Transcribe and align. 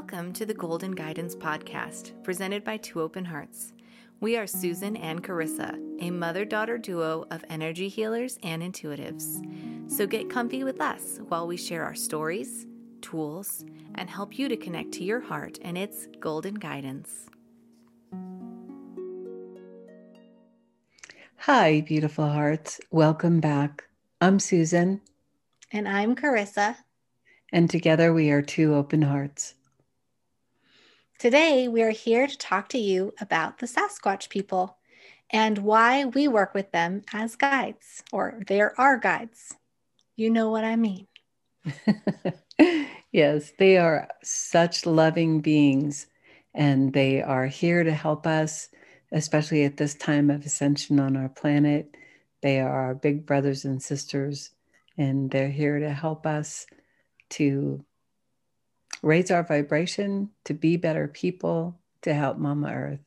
Welcome 0.00 0.32
to 0.32 0.46
the 0.46 0.54
Golden 0.54 0.92
Guidance 0.92 1.36
Podcast, 1.36 2.24
presented 2.24 2.64
by 2.64 2.78
Two 2.78 3.02
Open 3.02 3.22
Hearts. 3.22 3.74
We 4.20 4.38
are 4.38 4.46
Susan 4.46 4.96
and 4.96 5.22
Carissa, 5.22 5.78
a 6.00 6.10
mother 6.10 6.46
daughter 6.46 6.78
duo 6.78 7.26
of 7.30 7.44
energy 7.50 7.86
healers 7.86 8.38
and 8.42 8.62
intuitives. 8.62 9.44
So 9.92 10.06
get 10.06 10.30
comfy 10.30 10.64
with 10.64 10.80
us 10.80 11.20
while 11.28 11.46
we 11.46 11.58
share 11.58 11.84
our 11.84 11.94
stories, 11.94 12.66
tools, 13.02 13.66
and 13.96 14.08
help 14.08 14.38
you 14.38 14.48
to 14.48 14.56
connect 14.56 14.92
to 14.92 15.04
your 15.04 15.20
heart 15.20 15.58
and 15.60 15.76
its 15.76 16.08
golden 16.18 16.54
guidance. 16.54 17.28
Hi, 21.36 21.82
beautiful 21.82 22.26
hearts. 22.26 22.80
Welcome 22.90 23.38
back. 23.38 23.84
I'm 24.22 24.38
Susan. 24.38 25.02
And 25.72 25.86
I'm 25.86 26.16
Carissa. 26.16 26.76
And 27.52 27.68
together 27.68 28.14
we 28.14 28.30
are 28.30 28.40
Two 28.40 28.74
Open 28.74 29.02
Hearts. 29.02 29.56
Today, 31.20 31.68
we 31.68 31.82
are 31.82 31.90
here 31.90 32.26
to 32.26 32.38
talk 32.38 32.70
to 32.70 32.78
you 32.78 33.12
about 33.20 33.58
the 33.58 33.66
Sasquatch 33.66 34.30
people 34.30 34.78
and 35.28 35.58
why 35.58 36.06
we 36.06 36.26
work 36.28 36.54
with 36.54 36.72
them 36.72 37.02
as 37.12 37.36
guides, 37.36 38.02
or 38.10 38.40
they're 38.46 38.72
our 38.80 38.96
guides. 38.96 39.54
You 40.16 40.30
know 40.30 40.48
what 40.48 40.64
I 40.64 40.76
mean. 40.76 41.08
yes, 43.12 43.52
they 43.58 43.76
are 43.76 44.08
such 44.24 44.86
loving 44.86 45.42
beings, 45.42 46.06
and 46.54 46.94
they 46.94 47.20
are 47.20 47.46
here 47.46 47.84
to 47.84 47.92
help 47.92 48.26
us, 48.26 48.70
especially 49.12 49.64
at 49.64 49.76
this 49.76 49.94
time 49.94 50.30
of 50.30 50.46
ascension 50.46 50.98
on 50.98 51.18
our 51.18 51.28
planet. 51.28 51.94
They 52.40 52.60
are 52.60 52.86
our 52.86 52.94
big 52.94 53.26
brothers 53.26 53.66
and 53.66 53.82
sisters, 53.82 54.52
and 54.96 55.30
they're 55.30 55.50
here 55.50 55.80
to 55.80 55.92
help 55.92 56.24
us 56.24 56.64
to 57.32 57.84
raise 59.02 59.30
our 59.30 59.42
vibration, 59.42 60.30
to 60.44 60.54
be 60.54 60.76
better 60.76 61.08
people, 61.08 61.78
to 62.02 62.14
help 62.14 62.38
Mama 62.38 62.72
Earth. 62.72 63.00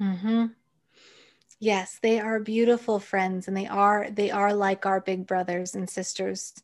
Mm-hmm. 0.00 0.46
Yes, 1.60 1.98
they 2.02 2.20
are 2.20 2.38
beautiful 2.38 3.00
friends 3.00 3.48
and 3.48 3.56
they 3.56 3.66
are 3.66 4.08
they 4.10 4.30
are 4.30 4.54
like 4.54 4.86
our 4.86 5.00
big 5.00 5.26
brothers 5.26 5.74
and 5.74 5.90
sisters. 5.90 6.54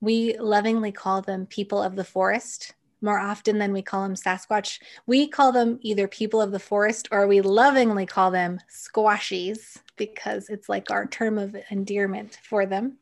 We 0.00 0.36
lovingly 0.38 0.92
call 0.92 1.22
them 1.22 1.46
people 1.46 1.82
of 1.82 1.94
the 1.94 2.04
forest 2.04 2.74
more 3.02 3.18
often 3.18 3.58
than 3.58 3.72
we 3.72 3.82
call 3.82 4.02
them 4.02 4.14
Sasquatch. 4.14 4.78
We 5.06 5.28
call 5.28 5.52
them 5.52 5.78
either 5.82 6.08
people 6.08 6.40
of 6.40 6.52
the 6.52 6.58
forest 6.58 7.08
or 7.10 7.26
we 7.26 7.40
lovingly 7.40 8.06
call 8.06 8.30
them 8.30 8.60
squatchies 8.70 9.78
because 9.96 10.48
it's 10.48 10.68
like 10.68 10.90
our 10.90 11.06
term 11.06 11.38
of 11.38 11.56
endearment 11.70 12.38
for 12.42 12.66
them. 12.66 12.98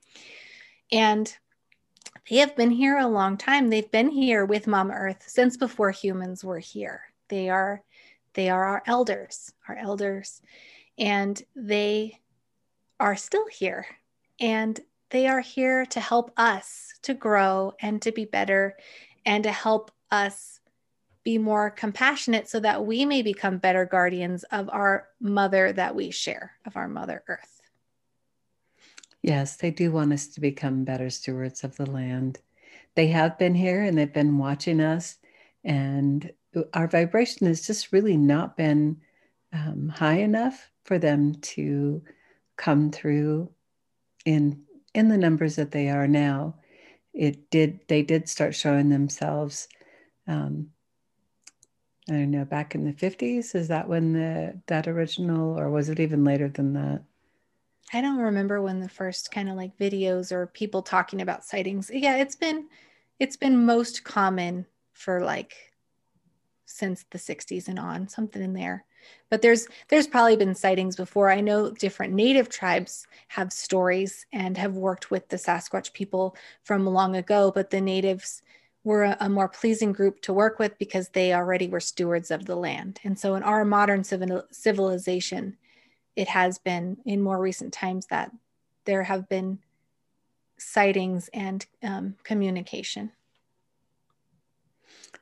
And 0.93 1.35
they 2.29 2.37
have 2.37 2.57
been 2.57 2.71
here 2.71 2.99
a 2.99 3.07
long 3.07 3.37
time. 3.37 3.69
They've 3.69 3.91
been 3.91 4.11
here 4.11 4.45
with 4.45 4.67
Mom 4.67 4.91
Earth 4.91 5.25
since 5.27 5.57
before 5.57 5.91
humans 5.91 6.45
were 6.45 6.59
here. 6.59 7.03
They 7.29 7.49
are 7.49 7.83
they 8.35 8.51
are 8.51 8.65
our 8.65 8.83
elders, 8.87 9.53
our 9.69 9.77
elders, 9.77 10.43
and 10.99 11.43
they 11.57 12.21
are 13.01 13.17
still 13.17 13.47
here. 13.49 13.87
And 14.39 14.79
they 15.11 15.27
are 15.27 15.41
here 15.41 15.87
to 15.87 16.01
help 16.01 16.31
us 16.37 16.93
to 17.03 17.15
grow 17.15 17.73
and 17.81 18.01
to 18.03 18.13
be 18.13 18.27
better 18.27 18.77
and 19.25 19.43
to 19.45 19.51
help 19.51 19.91
us 20.11 20.61
be 21.25 21.39
more 21.39 21.71
compassionate 21.71 22.49
so 22.49 22.61
that 22.61 22.85
we 22.85 23.05
may 23.05 23.23
become 23.23 23.59
better 23.59 23.85
guardians 23.85 24.45
of 24.45 24.69
our 24.71 25.09
mother 25.21 25.73
that 25.73 25.95
we 25.95 26.11
share, 26.11 26.53
of 26.65 26.77
our 26.77 26.89
Mother 26.89 27.23
Earth. 27.29 27.58
Yes, 29.23 29.57
they 29.57 29.71
do 29.71 29.91
want 29.93 30.13
us 30.13 30.29
to 30.29 30.41
become 30.41 30.85
better 30.85 31.11
stewards 31.11 31.65
of 31.65 31.77
the 31.77 31.91
land. 31.91 32.39
They 32.95 33.09
have 33.09 33.39
been 33.39 33.55
here 33.55 33.83
and 33.83 33.99
they've 33.99 34.13
been 34.13 34.39
watching 34.39 34.81
us, 34.81 35.17
and 35.65 36.33
our 36.75 36.89
vibration 36.89 37.47
has 37.47 37.67
just 37.67 37.93
really 37.93 38.17
not 38.17 38.57
been 38.57 39.01
um, 39.53 39.89
high 39.89 40.19
enough 40.19 40.71
for 40.85 40.99
them 40.99 41.35
to 41.37 42.03
come 42.57 42.91
through 42.91 43.51
in 44.25 44.63
in 44.95 45.09
the 45.09 45.19
numbers 45.19 45.57
that 45.57 45.71
they 45.73 45.89
are 45.89 46.09
now. 46.09 46.57
It 47.15 47.51
did 47.51 47.81
they 47.89 48.03
did 48.03 48.29
start 48.29 48.55
showing 48.55 48.89
themselves. 48.89 49.69
Um, 50.27 50.71
I 52.09 52.15
don't 52.15 52.31
know, 52.31 52.45
back 52.45 52.75
in 52.75 52.85
the 52.85 52.93
50s. 52.93 53.55
Is 53.55 53.69
that 53.69 53.89
when 53.89 54.13
the 54.15 54.61
that 54.67 54.89
original, 54.89 55.59
or 55.59 55.71
was 55.71 55.89
it 55.89 56.01
even 56.01 56.25
later 56.25 56.49
than 56.49 56.73
that? 56.75 57.03
I 57.93 58.01
don't 58.01 58.19
remember 58.19 58.61
when 58.61 58.81
the 58.81 58.89
first 58.89 59.31
kind 59.31 59.49
of 59.49 59.57
like 59.57 59.79
videos 59.79 60.31
or 60.31 60.47
people 60.47 60.83
talking 60.83 61.23
about 61.23 61.45
sightings. 61.45 61.91
Yeah, 61.93 62.17
it's 62.17 62.37
been 62.37 62.69
it's 63.19 63.37
been 63.37 63.65
most 63.65 64.05
common 64.05 64.67
for 64.93 65.21
like 65.21 65.55
since 66.67 67.05
the 67.11 67.19
60s 67.19 67.69
and 67.69 67.79
on, 67.79 68.09
something 68.09 68.43
in 68.43 68.53
there. 68.53 68.85
But 69.31 69.43
there's 69.43 69.69
there's 69.89 70.07
probably 70.07 70.37
been 70.37 70.55
sightings 70.55 70.97
before. 70.97 71.31
I 71.31 71.41
know 71.41 71.71
different 71.71 72.13
native 72.13 72.49
tribes 72.49 73.07
have 73.29 73.53
stories 73.53 74.27
and 74.33 74.57
have 74.59 74.75
worked 74.75 75.11
with 75.11 75.29
the 75.29 75.37
Sasquatch 75.37 75.93
people 75.93 76.37
from 76.63 76.87
long 76.87 77.17
ago, 77.17 77.51
but 77.55 77.71
the 77.71 77.81
natives 77.81 78.43
were 78.85 79.05
a, 79.05 79.17
a 79.21 79.29
more 79.29 79.49
pleasing 79.49 79.93
group 79.93 80.21
to 80.23 80.33
work 80.33 80.59
with 80.59 80.79
because 80.79 81.09
they 81.09 81.33
already 81.33 81.69
were 81.69 81.81
stewards 81.81 82.31
of 82.31 82.45
the 82.45 82.57
land. 82.57 83.01
And 83.05 83.19
so 83.19 83.35
in 83.35 83.43
our 83.43 83.65
modern 83.65 84.05
civil, 84.05 84.43
civilization, 84.51 85.57
it 86.19 86.27
has 86.27 86.59
been 86.59 86.97
in 87.07 87.23
more 87.23 87.39
recent 87.39 87.73
times 87.73 88.07
that 88.07 88.33
there 88.87 89.05
have 89.05 89.29
been 89.29 89.61
sightings 90.59 91.31
and 91.33 91.65
um, 91.85 92.17
communication. 92.25 93.13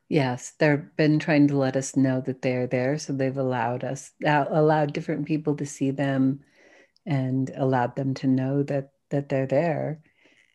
Yes, 0.09 0.55
they've 0.59 0.89
been 0.97 1.19
trying 1.19 1.49
to 1.49 1.59
let 1.59 1.77
us 1.77 1.97
know 1.97 2.23
that 2.23 2.41
they're 2.41 2.67
there. 2.67 2.97
So 2.97 3.13
they've 3.13 3.37
allowed 3.37 3.85
us, 3.85 4.13
allowed 4.25 4.95
different 4.95 5.27
people 5.27 5.55
to 5.57 5.67
see 5.67 5.91
them 5.91 6.41
and 7.05 7.51
allowed 7.55 7.95
them 7.95 8.15
to 8.15 8.27
know 8.27 8.63
that, 8.63 8.93
that 9.11 9.29
they're 9.29 9.47
there 9.47 10.01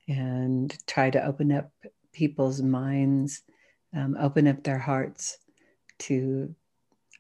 and 0.07 0.75
try 0.87 1.11
to 1.11 1.23
open 1.23 1.51
up 1.51 1.69
people's 2.13 2.63
minds, 2.63 3.43
um, 3.95 4.17
open 4.19 4.47
up 4.47 4.63
their 4.63 4.79
hearts 4.79 5.37
to 5.99 6.55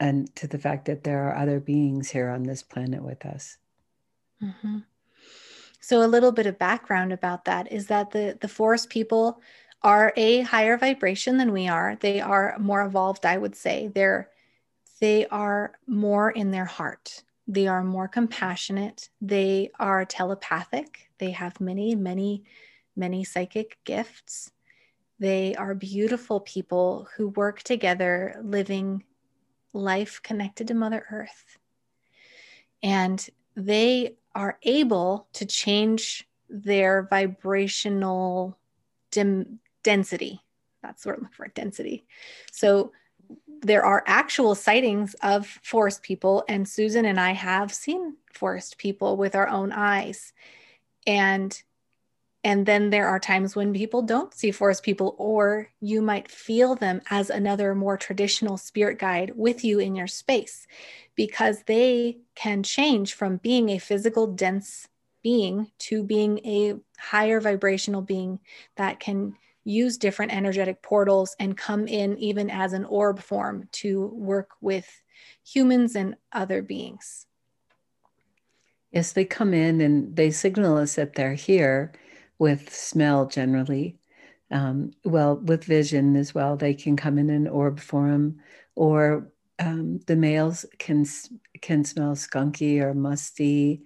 and 0.01 0.35
to 0.35 0.47
the 0.47 0.57
fact 0.57 0.85
that 0.85 1.03
there 1.03 1.27
are 1.27 1.37
other 1.37 1.59
beings 1.59 2.09
here 2.09 2.27
on 2.27 2.41
this 2.41 2.63
planet 2.63 3.03
with 3.03 3.23
us. 3.23 3.57
Mm-hmm. 4.43 4.79
So, 5.79 6.03
a 6.03 6.09
little 6.09 6.31
bit 6.31 6.47
of 6.47 6.57
background 6.57 7.13
about 7.13 7.45
that 7.45 7.71
is 7.71 7.85
that 7.87 8.09
the, 8.09 8.35
the 8.41 8.47
forest 8.47 8.89
people 8.89 9.39
are 9.83 10.11
a 10.17 10.41
higher 10.41 10.75
vibration 10.77 11.37
than 11.37 11.51
we 11.51 11.67
are. 11.67 11.97
They 11.99 12.19
are 12.19 12.57
more 12.59 12.81
evolved, 12.81 13.27
I 13.27 13.37
would 13.37 13.55
say. 13.55 13.91
They're 13.93 14.29
they 14.99 15.27
are 15.27 15.73
more 15.87 16.31
in 16.31 16.51
their 16.51 16.65
heart. 16.65 17.23
They 17.47 17.67
are 17.67 17.83
more 17.83 18.07
compassionate. 18.07 19.09
They 19.19 19.71
are 19.79 20.05
telepathic. 20.05 21.09
They 21.19 21.31
have 21.31 21.61
many, 21.61 21.95
many, 21.95 22.43
many 22.95 23.23
psychic 23.23 23.77
gifts. 23.83 24.51
They 25.19 25.55
are 25.55 25.75
beautiful 25.75 26.39
people 26.39 27.07
who 27.15 27.29
work 27.29 27.61
together, 27.61 28.39
living 28.43 29.03
life 29.73 30.21
connected 30.23 30.67
to 30.67 30.73
Mother 30.73 31.05
Earth. 31.11 31.57
And 32.83 33.25
they 33.55 34.15
are 34.33 34.57
able 34.63 35.27
to 35.33 35.45
change 35.45 36.27
their 36.49 37.03
vibrational 37.09 38.57
dim- 39.11 39.59
density. 39.83 40.41
That's 40.81 41.05
what 41.05 41.15
I'm 41.15 41.21
looking 41.21 41.35
for 41.35 41.47
density. 41.49 42.05
So 42.51 42.91
there 43.61 43.85
are 43.85 44.03
actual 44.07 44.55
sightings 44.55 45.13
of 45.21 45.45
forest 45.45 46.01
people, 46.01 46.43
and 46.49 46.67
Susan 46.67 47.05
and 47.05 47.19
I 47.19 47.31
have 47.31 47.73
seen 47.73 48.17
forest 48.33 48.77
people 48.77 49.17
with 49.17 49.35
our 49.35 49.47
own 49.47 49.71
eyes. 49.71 50.33
And 51.05 51.61
and 52.43 52.65
then 52.65 52.89
there 52.89 53.07
are 53.07 53.19
times 53.19 53.55
when 53.55 53.73
people 53.73 54.01
don't 54.01 54.33
see 54.33 54.51
forest 54.51 54.81
people, 54.81 55.15
or 55.19 55.69
you 55.79 56.01
might 56.01 56.29
feel 56.29 56.75
them 56.75 57.01
as 57.09 57.29
another 57.29 57.75
more 57.75 57.97
traditional 57.97 58.57
spirit 58.57 58.97
guide 58.97 59.33
with 59.35 59.63
you 59.63 59.79
in 59.79 59.95
your 59.95 60.07
space 60.07 60.65
because 61.15 61.63
they 61.63 62.17
can 62.33 62.63
change 62.63 63.13
from 63.13 63.37
being 63.37 63.69
a 63.69 63.77
physical, 63.77 64.25
dense 64.25 64.87
being 65.21 65.69
to 65.77 66.03
being 66.03 66.39
a 66.39 66.73
higher 66.97 67.39
vibrational 67.39 68.01
being 68.01 68.39
that 68.75 68.99
can 68.99 69.35
use 69.63 69.97
different 69.97 70.33
energetic 70.33 70.81
portals 70.81 71.35
and 71.39 71.55
come 71.55 71.87
in 71.87 72.17
even 72.17 72.49
as 72.49 72.73
an 72.73 72.85
orb 72.85 73.19
form 73.19 73.69
to 73.71 74.07
work 74.07 74.49
with 74.61 75.03
humans 75.45 75.95
and 75.95 76.15
other 76.31 76.63
beings. 76.63 77.27
Yes, 78.91 79.13
they 79.13 79.25
come 79.25 79.53
in 79.53 79.79
and 79.79 80.15
they 80.15 80.31
signal 80.31 80.77
us 80.77 80.95
that 80.95 81.13
they're 81.13 81.35
here 81.35 81.91
with 82.41 82.73
smell 82.73 83.27
generally. 83.27 83.99
Um, 84.49 84.93
well, 85.05 85.35
with 85.35 85.63
vision 85.63 86.15
as 86.15 86.33
well, 86.33 86.57
they 86.57 86.73
can 86.73 86.97
come 86.97 87.19
in 87.19 87.29
an 87.29 87.47
orb 87.47 87.79
form, 87.79 88.39
or 88.73 89.31
um, 89.59 89.99
the 90.07 90.15
males 90.15 90.65
can 90.79 91.05
can 91.61 91.85
smell 91.85 92.15
skunky 92.15 92.81
or 92.81 92.95
musty. 92.95 93.83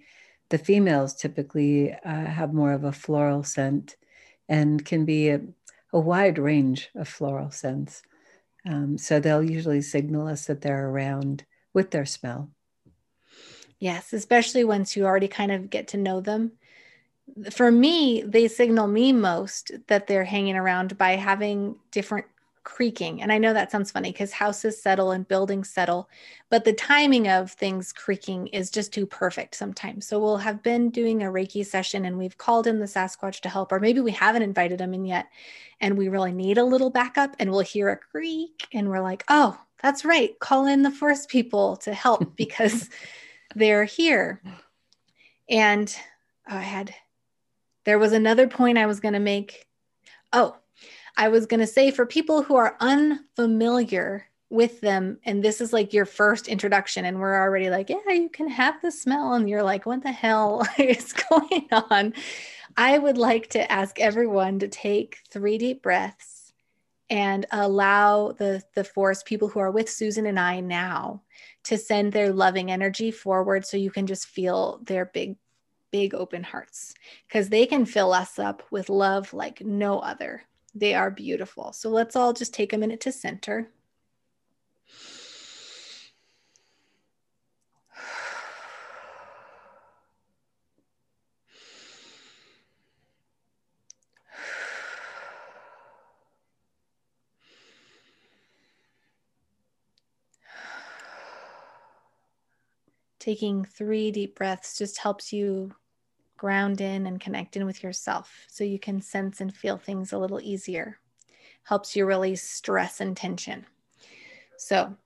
The 0.48 0.56
females 0.56 1.14
typically 1.14 1.92
uh, 1.92 2.24
have 2.38 2.54
more 2.54 2.72
of 2.72 2.84
a 2.84 2.92
floral 2.92 3.42
scent, 3.42 3.96
and 4.48 4.82
can 4.82 5.04
be 5.04 5.28
a, 5.28 5.42
a 5.92 6.00
wide 6.00 6.38
range 6.38 6.88
of 6.94 7.08
floral 7.08 7.50
scents. 7.50 8.00
Um, 8.64 8.96
so 8.96 9.20
they'll 9.20 9.50
usually 9.50 9.82
signal 9.82 10.28
us 10.28 10.46
that 10.46 10.62
they're 10.62 10.88
around 10.88 11.44
with 11.74 11.90
their 11.90 12.06
smell. 12.06 12.50
Yes, 13.78 14.14
especially 14.14 14.64
once 14.64 14.96
you 14.96 15.04
already 15.04 15.28
kind 15.28 15.52
of 15.52 15.68
get 15.68 15.88
to 15.88 15.98
know 15.98 16.22
them. 16.22 16.52
For 17.50 17.70
me, 17.70 18.22
they 18.22 18.48
signal 18.48 18.86
me 18.86 19.12
most 19.12 19.72
that 19.88 20.06
they're 20.06 20.24
hanging 20.24 20.56
around 20.56 20.96
by 20.96 21.12
having 21.12 21.76
different 21.90 22.26
creaking. 22.66 23.22
And 23.22 23.32
I 23.32 23.38
know 23.38 23.52
that 23.52 23.70
sounds 23.70 23.92
funny 23.92 24.10
because 24.10 24.32
houses 24.32 24.82
settle 24.82 25.12
and 25.12 25.26
buildings 25.26 25.70
settle, 25.70 26.10
but 26.50 26.64
the 26.64 26.72
timing 26.72 27.28
of 27.28 27.52
things 27.52 27.92
creaking 27.92 28.48
is 28.48 28.70
just 28.70 28.92
too 28.92 29.06
perfect 29.06 29.54
sometimes. 29.54 30.04
So 30.04 30.18
we'll 30.18 30.36
have 30.38 30.64
been 30.64 30.90
doing 30.90 31.22
a 31.22 31.26
Reiki 31.26 31.64
session 31.64 32.04
and 32.04 32.18
we've 32.18 32.36
called 32.36 32.66
in 32.66 32.80
the 32.80 32.86
Sasquatch 32.86 33.40
to 33.42 33.48
help, 33.48 33.70
or 33.70 33.78
maybe 33.78 34.00
we 34.00 34.10
haven't 34.10 34.42
invited 34.42 34.78
them 34.78 34.94
in 34.94 35.04
yet 35.04 35.28
and 35.80 35.96
we 35.96 36.08
really 36.08 36.32
need 36.32 36.58
a 36.58 36.64
little 36.64 36.90
backup 36.90 37.36
and 37.38 37.50
we'll 37.50 37.60
hear 37.60 37.88
a 37.88 37.96
creak 37.96 38.66
and 38.72 38.88
we're 38.88 39.00
like, 39.00 39.22
oh, 39.28 39.56
that's 39.80 40.04
right. 40.04 40.36
Call 40.40 40.66
in 40.66 40.82
the 40.82 40.90
forest 40.90 41.28
people 41.28 41.76
to 41.78 41.94
help 41.94 42.36
because 42.36 42.90
they're 43.54 43.84
here. 43.84 44.42
And 45.48 45.96
oh, 46.50 46.56
I 46.56 46.62
had, 46.62 46.92
there 47.86 47.98
was 47.98 48.12
another 48.12 48.48
point 48.48 48.76
I 48.76 48.86
was 48.86 49.00
going 49.00 49.14
to 49.14 49.20
make. 49.20 49.66
Oh, 50.32 50.56
I 51.16 51.28
was 51.28 51.46
going 51.46 51.60
to 51.60 51.66
say 51.66 51.90
for 51.90 52.04
people 52.04 52.42
who 52.42 52.56
are 52.56 52.76
unfamiliar 52.80 54.26
with 54.50 54.80
them, 54.80 55.18
and 55.24 55.42
this 55.42 55.60
is 55.60 55.72
like 55.72 55.94
your 55.94 56.04
first 56.04 56.48
introduction, 56.48 57.06
and 57.06 57.18
we're 57.18 57.40
already 57.40 57.70
like, 57.70 57.88
yeah, 57.88 58.12
you 58.12 58.28
can 58.28 58.48
have 58.48 58.82
the 58.82 58.90
smell, 58.90 59.32
and 59.32 59.48
you're 59.48 59.62
like, 59.62 59.86
what 59.86 60.02
the 60.02 60.12
hell 60.12 60.66
is 60.78 61.14
going 61.30 61.68
on? 61.72 62.12
I 62.76 62.98
would 62.98 63.16
like 63.16 63.48
to 63.50 63.72
ask 63.72 63.98
everyone 63.98 64.58
to 64.58 64.68
take 64.68 65.20
three 65.30 65.56
deep 65.56 65.82
breaths 65.82 66.52
and 67.08 67.46
allow 67.52 68.32
the 68.32 68.62
the 68.74 68.84
forest, 68.84 69.26
people 69.26 69.48
who 69.48 69.60
are 69.60 69.70
with 69.70 69.88
Susan 69.88 70.26
and 70.26 70.40
I 70.40 70.60
now 70.60 71.22
to 71.64 71.78
send 71.78 72.12
their 72.12 72.32
loving 72.32 72.70
energy 72.70 73.12
forward 73.12 73.64
so 73.64 73.76
you 73.76 73.90
can 73.90 74.06
just 74.06 74.26
feel 74.26 74.80
their 74.82 75.06
big 75.06 75.36
big 75.90 76.14
open 76.14 76.42
hearts 76.42 76.94
because 77.26 77.48
they 77.48 77.66
can 77.66 77.84
fill 77.86 78.12
us 78.12 78.38
up 78.38 78.62
with 78.70 78.88
love 78.88 79.32
like 79.32 79.60
no 79.60 79.98
other. 80.00 80.42
They 80.74 80.94
are 80.94 81.10
beautiful. 81.10 81.72
So 81.72 81.88
let's 81.88 82.16
all 82.16 82.32
just 82.32 82.52
take 82.52 82.72
a 82.72 82.78
minute 82.78 83.00
to 83.02 83.12
center. 83.12 83.70
Taking 103.26 103.64
three 103.64 104.12
deep 104.12 104.36
breaths 104.36 104.78
just 104.78 104.98
helps 104.98 105.32
you 105.32 105.74
ground 106.36 106.80
in 106.80 107.08
and 107.08 107.20
connect 107.20 107.56
in 107.56 107.66
with 107.66 107.82
yourself 107.82 108.46
so 108.46 108.62
you 108.62 108.78
can 108.78 109.00
sense 109.00 109.40
and 109.40 109.52
feel 109.52 109.78
things 109.78 110.12
a 110.12 110.18
little 110.18 110.40
easier. 110.40 111.00
Helps 111.64 111.96
you 111.96 112.06
release 112.06 112.48
stress 112.48 113.00
and 113.00 113.16
tension. 113.16 113.66
So 114.58 114.96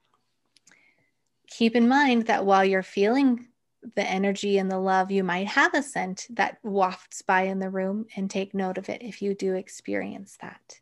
keep 1.47 1.75
in 1.75 1.87
mind 1.87 2.27
that 2.27 2.45
while 2.45 2.63
you're 2.63 2.83
feeling 2.83 3.47
the 3.95 4.07
energy 4.07 4.59
and 4.59 4.69
the 4.69 4.77
love, 4.77 5.09
you 5.09 5.23
might 5.23 5.47
have 5.47 5.73
a 5.73 5.81
scent 5.81 6.27
that 6.29 6.59
wafts 6.61 7.23
by 7.23 7.45
in 7.45 7.57
the 7.57 7.71
room 7.71 8.05
and 8.15 8.29
take 8.29 8.53
note 8.53 8.77
of 8.77 8.87
it 8.87 9.01
if 9.01 9.23
you 9.23 9.33
do 9.33 9.55
experience 9.55 10.37
that. 10.41 10.79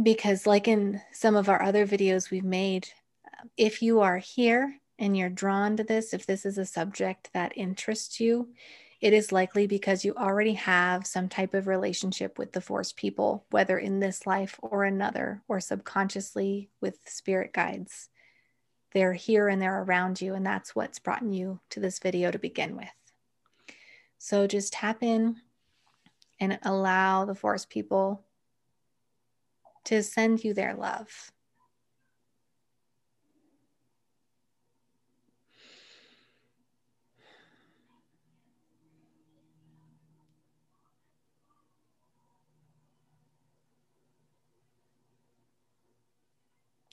Because, 0.00 0.46
like 0.46 0.68
in 0.68 1.00
some 1.10 1.34
of 1.34 1.48
our 1.48 1.60
other 1.60 1.84
videos 1.84 2.30
we've 2.30 2.44
made, 2.44 2.90
if 3.56 3.82
you 3.82 3.98
are 3.98 4.18
here 4.18 4.80
and 4.98 5.16
you're 5.16 5.28
drawn 5.28 5.76
to 5.76 5.84
this, 5.84 6.12
if 6.12 6.26
this 6.26 6.44
is 6.44 6.58
a 6.58 6.66
subject 6.66 7.30
that 7.32 7.56
interests 7.56 8.20
you, 8.20 8.48
it 9.00 9.12
is 9.12 9.30
likely 9.30 9.68
because 9.68 10.04
you 10.04 10.14
already 10.14 10.54
have 10.54 11.06
some 11.06 11.28
type 11.28 11.54
of 11.54 11.68
relationship 11.68 12.36
with 12.36 12.52
the 12.52 12.60
forest 12.60 12.96
people, 12.96 13.44
whether 13.50 13.78
in 13.78 14.00
this 14.00 14.26
life 14.26 14.58
or 14.60 14.84
another, 14.84 15.42
or 15.46 15.60
subconsciously 15.60 16.68
with 16.80 16.98
spirit 17.06 17.52
guides. 17.52 18.08
They're 18.92 19.12
here 19.12 19.48
and 19.48 19.62
they're 19.62 19.82
around 19.82 20.20
you, 20.20 20.34
and 20.34 20.44
that's 20.44 20.74
what's 20.74 20.98
brought 20.98 21.22
you 21.22 21.60
to 21.70 21.80
this 21.80 22.00
video 22.00 22.32
to 22.32 22.38
begin 22.38 22.76
with. 22.76 22.88
So 24.18 24.48
just 24.48 24.72
tap 24.72 25.02
in 25.02 25.36
and 26.40 26.58
allow 26.62 27.24
the 27.24 27.34
forest 27.36 27.70
people 27.70 28.24
to 29.84 30.02
send 30.02 30.42
you 30.42 30.54
their 30.54 30.74
love. 30.74 31.30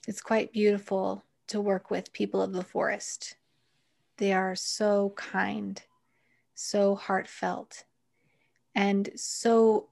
It's 0.07 0.21
quite 0.21 0.53
beautiful 0.53 1.23
to 1.47 1.61
work 1.61 1.89
with 1.89 2.13
people 2.13 2.41
of 2.41 2.53
the 2.53 2.63
forest. 2.63 3.35
They 4.17 4.33
are 4.33 4.55
so 4.55 5.13
kind, 5.15 5.81
so 6.53 6.95
heartfelt, 6.95 7.83
and 8.73 9.09
so 9.15 9.89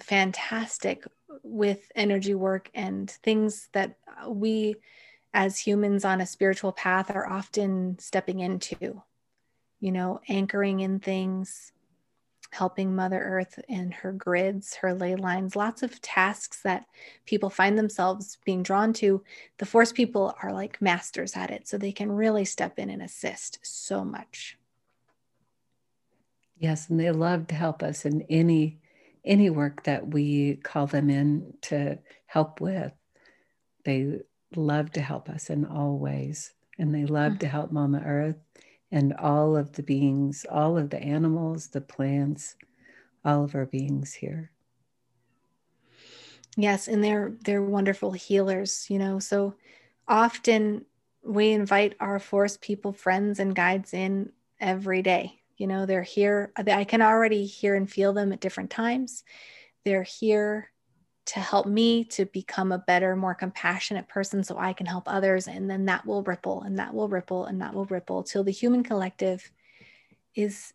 fantastic 0.00 1.04
with 1.42 1.90
energy 1.94 2.34
work 2.34 2.70
and 2.74 3.10
things 3.10 3.68
that 3.72 3.96
we 4.28 4.76
as 5.34 5.58
humans 5.58 6.04
on 6.04 6.20
a 6.20 6.26
spiritual 6.26 6.72
path 6.72 7.10
are 7.10 7.28
often 7.28 7.98
stepping 7.98 8.40
into, 8.40 9.02
you 9.80 9.92
know, 9.92 10.20
anchoring 10.28 10.80
in 10.80 10.98
things, 11.00 11.72
helping 12.52 12.94
Mother 12.94 13.18
Earth 13.18 13.58
and 13.70 13.94
her 13.94 14.12
grids, 14.12 14.74
her 14.74 14.92
ley 14.92 15.16
lines, 15.16 15.56
lots 15.56 15.82
of 15.82 16.02
tasks 16.02 16.60
that 16.60 16.84
people 17.24 17.48
find 17.48 17.78
themselves 17.78 18.36
being 18.44 18.62
drawn 18.62 18.92
to. 18.92 19.24
The 19.56 19.64
Forest 19.64 19.94
people 19.94 20.36
are 20.42 20.52
like 20.52 20.80
masters 20.82 21.34
at 21.34 21.50
it, 21.50 21.66
so 21.66 21.78
they 21.78 21.92
can 21.92 22.12
really 22.12 22.44
step 22.44 22.78
in 22.78 22.90
and 22.90 23.00
assist 23.00 23.58
so 23.62 24.04
much. 24.04 24.58
Yes, 26.58 26.90
and 26.90 27.00
they 27.00 27.10
love 27.10 27.46
to 27.46 27.54
help 27.54 27.82
us 27.82 28.04
in 28.04 28.22
any 28.28 28.78
any 29.24 29.48
work 29.48 29.84
that 29.84 30.08
we 30.08 30.56
call 30.56 30.86
them 30.86 31.08
in 31.08 31.54
to 31.62 31.98
help 32.26 32.60
with. 32.60 32.92
They 33.84 34.18
love 34.54 34.90
to 34.92 35.00
help 35.00 35.30
us 35.30 35.48
in 35.48 35.64
all 35.64 35.96
ways, 35.96 36.52
and 36.78 36.94
they 36.94 37.06
love 37.06 37.32
mm-hmm. 37.32 37.38
to 37.38 37.48
help 37.48 37.72
Mama 37.72 38.02
Earth 38.04 38.36
and 38.92 39.14
all 39.14 39.56
of 39.56 39.72
the 39.72 39.82
beings, 39.82 40.44
all 40.50 40.76
of 40.76 40.90
the 40.90 41.02
animals, 41.02 41.68
the 41.68 41.80
plants, 41.80 42.56
all 43.24 43.42
of 43.42 43.54
our 43.54 43.66
beings 43.66 44.12
here. 44.12 44.52
Yes, 46.56 46.86
and 46.86 47.02
they're 47.02 47.32
they're 47.44 47.62
wonderful 47.62 48.12
healers, 48.12 48.86
you 48.90 48.98
know. 48.98 49.18
So 49.18 49.54
often 50.06 50.84
we 51.24 51.52
invite 51.52 51.94
our 51.98 52.18
forest 52.18 52.60
people 52.60 52.92
friends 52.92 53.40
and 53.40 53.54
guides 53.54 53.94
in 53.94 54.32
every 54.60 55.00
day. 55.00 55.40
You 55.56 55.66
know, 55.66 55.86
they're 55.86 56.02
here. 56.02 56.52
I 56.56 56.84
can 56.84 57.00
already 57.00 57.46
hear 57.46 57.74
and 57.74 57.90
feel 57.90 58.12
them 58.12 58.32
at 58.32 58.40
different 58.40 58.70
times. 58.70 59.24
They're 59.84 60.02
here 60.02 60.71
to 61.24 61.40
help 61.40 61.66
me 61.66 62.04
to 62.04 62.26
become 62.26 62.72
a 62.72 62.78
better, 62.78 63.14
more 63.14 63.34
compassionate 63.34 64.08
person 64.08 64.42
so 64.42 64.58
I 64.58 64.72
can 64.72 64.86
help 64.86 65.04
others. 65.06 65.46
And 65.46 65.70
then 65.70 65.84
that 65.86 66.04
will 66.04 66.22
ripple 66.22 66.62
and 66.62 66.78
that 66.78 66.94
will 66.94 67.08
ripple 67.08 67.44
and 67.44 67.60
that 67.60 67.74
will 67.74 67.84
ripple 67.86 68.22
till 68.22 68.44
the 68.44 68.50
human 68.50 68.82
collective 68.82 69.50
is 70.34 70.72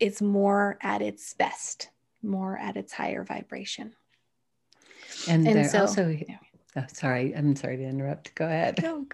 is 0.00 0.20
more 0.20 0.76
at 0.82 1.00
its 1.02 1.34
best, 1.34 1.88
more 2.20 2.58
at 2.58 2.76
its 2.76 2.92
higher 2.92 3.22
vibration. 3.24 3.92
And, 5.28 5.46
and 5.46 5.66
so, 5.70 5.82
also 5.82 6.16
oh, 6.76 6.84
sorry, 6.92 7.34
I'm 7.34 7.54
sorry 7.54 7.76
to 7.76 7.84
interrupt. 7.84 8.34
Go 8.34 8.46
ahead. 8.46 8.82
No, 8.82 9.06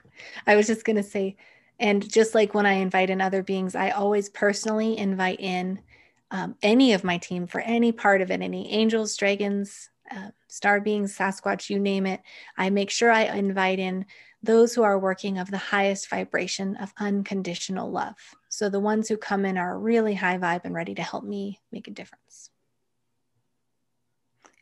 I 0.47 0.57
was 0.57 0.67
just 0.67 0.85
gonna 0.85 1.03
say, 1.03 1.37
and 1.79 2.09
just 2.11 2.35
like 2.35 2.55
when 2.55 2.67
I 2.67 2.73
invite 2.75 3.11
in 3.11 3.21
other 3.21 3.43
beings, 3.43 3.75
I 3.75 3.91
always 3.91 4.29
personally 4.31 4.99
invite 4.99 5.41
in 5.41 5.81
um, 6.31 6.57
any 6.63 6.93
of 6.93 7.05
my 7.05 7.19
team 7.19 7.47
for 7.47 7.61
any 7.61 7.93
part 7.93 8.21
of 8.21 8.31
it, 8.31 8.41
any 8.41 8.71
angels, 8.73 9.17
dragons, 9.17 9.91
uh, 10.15 10.31
star 10.49 10.81
beings, 10.81 11.17
Sasquatch, 11.17 11.71
you 11.71 11.79
name 11.79 12.07
it. 12.07 12.21
I 12.57 12.71
make 12.71 12.91
sure 12.91 13.11
I 13.11 13.23
invite 13.25 13.79
in 13.79 14.07
those 14.43 14.75
who 14.75 14.83
are 14.83 14.99
working 14.99 15.39
of 15.39 15.51
the 15.51 15.59
highest 15.59 16.09
vibration 16.09 16.77
of 16.77 16.93
unconditional 16.99 17.91
love. 17.91 18.17
So 18.49 18.69
the 18.69 18.81
ones 18.81 19.09
who 19.09 19.17
come 19.17 19.45
in 19.45 19.59
are 19.59 19.79
really 19.79 20.15
high 20.15 20.39
vibe 20.39 20.63
and 20.65 20.75
ready 20.75 20.95
to 20.95 21.03
help 21.03 21.25
me 21.25 21.61
make 21.71 21.89
a 21.89 21.93
difference. 21.93 22.51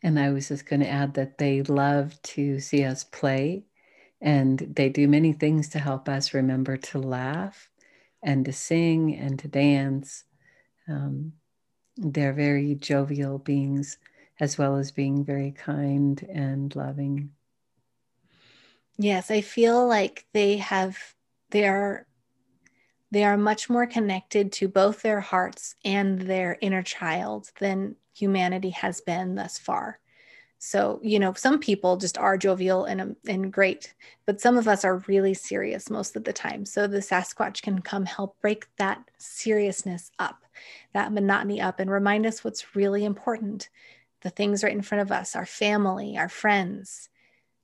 And 0.03 0.19
I 0.19 0.31
was 0.31 0.47
just 0.47 0.65
going 0.65 0.81
to 0.81 0.89
add 0.89 1.13
that 1.15 1.37
they 1.37 1.61
love 1.61 2.21
to 2.21 2.59
see 2.59 2.83
us 2.83 3.03
play 3.03 3.65
and 4.21 4.59
they 4.59 4.89
do 4.89 5.07
many 5.07 5.33
things 5.33 5.69
to 5.69 5.79
help 5.79 6.09
us 6.09 6.33
remember 6.33 6.77
to 6.77 6.99
laugh 6.99 7.69
and 8.21 8.43
to 8.45 8.53
sing 8.53 9.15
and 9.15 9.39
to 9.39 9.47
dance. 9.47 10.25
Um, 10.87 11.33
they're 11.95 12.33
very 12.33 12.75
jovial 12.75 13.39
beings 13.39 13.97
as 14.39 14.57
well 14.57 14.77
as 14.77 14.91
being 14.91 15.23
very 15.23 15.51
kind 15.51 16.25
and 16.31 16.75
loving. 16.75 17.31
Yes, 18.97 19.31
I 19.31 19.41
feel 19.41 19.87
like 19.87 20.25
they 20.33 20.57
have 20.57 20.97
they 21.51 21.67
are 21.67 22.05
they 23.11 23.23
are 23.23 23.37
much 23.37 23.69
more 23.69 23.87
connected 23.87 24.51
to 24.53 24.67
both 24.67 25.01
their 25.01 25.19
hearts 25.19 25.75
and 25.83 26.21
their 26.21 26.57
inner 26.61 26.83
child 26.83 27.49
than 27.59 27.95
humanity 28.13 28.69
has 28.69 29.01
been 29.01 29.35
thus 29.35 29.57
far. 29.57 29.99
So, 30.59 30.99
you 31.01 31.19
know, 31.19 31.33
some 31.33 31.59
people 31.59 31.95
just 31.95 32.17
are 32.17 32.37
jovial 32.37 32.83
and, 32.83 32.99
um, 32.99 33.15
and 33.25 33.51
great, 33.51 33.93
but 34.25 34.41
some 34.41 34.57
of 34.57 34.67
us 34.67 34.83
are 34.83 34.97
really 35.07 35.33
serious 35.33 35.89
most 35.89 36.17
of 36.17 36.25
the 36.25 36.33
time. 36.33 36.65
So, 36.65 36.85
the 36.85 36.97
Sasquatch 36.97 37.61
can 37.61 37.79
come 37.79 38.05
help 38.05 38.39
break 38.41 38.67
that 38.77 39.01
seriousness 39.17 40.11
up, 40.19 40.43
that 40.93 41.13
monotony 41.13 41.61
up, 41.61 41.79
and 41.79 41.89
remind 41.89 42.25
us 42.25 42.43
what's 42.43 42.75
really 42.75 43.05
important 43.05 43.69
the 44.21 44.29
things 44.29 44.63
right 44.63 44.73
in 44.73 44.81
front 44.81 45.01
of 45.01 45.11
us, 45.11 45.35
our 45.35 45.45
family, 45.45 46.17
our 46.17 46.29
friends, 46.29 47.09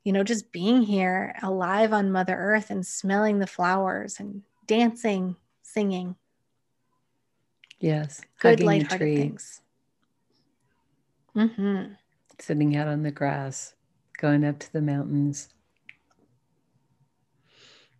you 0.03 0.13
know, 0.13 0.23
just 0.23 0.51
being 0.51 0.83
here 0.83 1.35
alive 1.41 1.91
on 1.91 2.11
Mother 2.11 2.35
Earth 2.35 2.69
and 2.69 2.85
smelling 2.85 3.39
the 3.39 3.47
flowers 3.47 4.19
and 4.19 4.43
dancing, 4.67 5.35
singing. 5.63 6.15
Yes. 7.79 8.21
Good, 8.39 8.61
lighthearted 8.61 9.17
things. 9.17 9.61
Mm-hmm. 11.35 11.93
Sitting 12.39 12.75
out 12.77 12.87
on 12.87 13.03
the 13.03 13.11
grass, 13.11 13.73
going 14.17 14.45
up 14.45 14.59
to 14.59 14.71
the 14.71 14.81
mountains. 14.81 15.49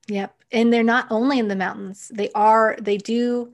Yep. 0.07 0.35
And 0.51 0.71
they're 0.71 0.83
not 0.83 1.07
only 1.09 1.39
in 1.39 1.47
the 1.47 1.55
mountains, 1.55 2.11
they 2.13 2.29
are, 2.35 2.77
they 2.79 2.97
do, 2.97 3.53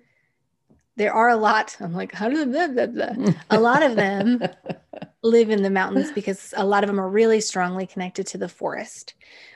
there 0.97 1.13
are 1.13 1.29
a 1.29 1.35
lot. 1.35 1.75
I'm 1.81 1.93
like, 1.93 2.13
how 2.13 2.29
blah, 2.29 2.67
blah, 2.67 2.87
blah. 2.87 3.33
a 3.49 3.59
lot 3.59 3.83
of 3.83 3.95
them 3.95 4.41
live 5.23 5.49
in 5.49 5.63
the 5.63 5.69
mountains 5.69 6.11
because 6.11 6.53
a 6.57 6.65
lot 6.65 6.83
of 6.83 6.87
them 6.87 6.99
are 6.99 7.09
really 7.09 7.41
strongly 7.41 7.85
connected 7.85 8.27
to 8.27 8.37
the 8.37 8.49
forest. 8.49 9.13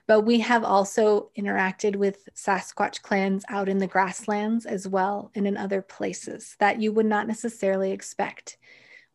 But 0.08 0.22
we 0.22 0.40
have 0.40 0.64
also 0.64 1.30
interacted 1.38 1.96
with 1.96 2.30
Sasquatch 2.36 3.02
clans 3.02 3.44
out 3.50 3.68
in 3.68 3.80
the 3.80 3.88
grasslands 3.88 4.66
as 4.66 4.88
well 4.88 5.32
and 5.34 5.48
in 5.48 5.58
other 5.58 5.82
places 5.82 6.56
that 6.60 6.80
you 6.80 6.92
would 6.92 7.08
not 7.08 7.28
necessarily 7.28 7.92
expect. 7.92 8.58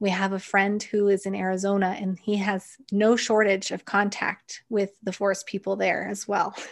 We 0.01 0.11
have 0.11 0.33
a 0.33 0.41
friend 0.41 0.83
who 0.83 1.09
is 1.09 1.27
in 1.27 1.35
Arizona 1.35 1.97
and 2.01 2.19
he 2.19 2.37
has 2.37 2.77
no 2.91 3.17
shortage 3.17 3.71
of 3.71 3.85
contact 3.85 4.63
with 4.69 4.91
the 5.03 5.13
forest 5.13 5.47
people 5.47 5.77
there 5.77 6.09
as 6.09 6.27
well. 6.27 6.55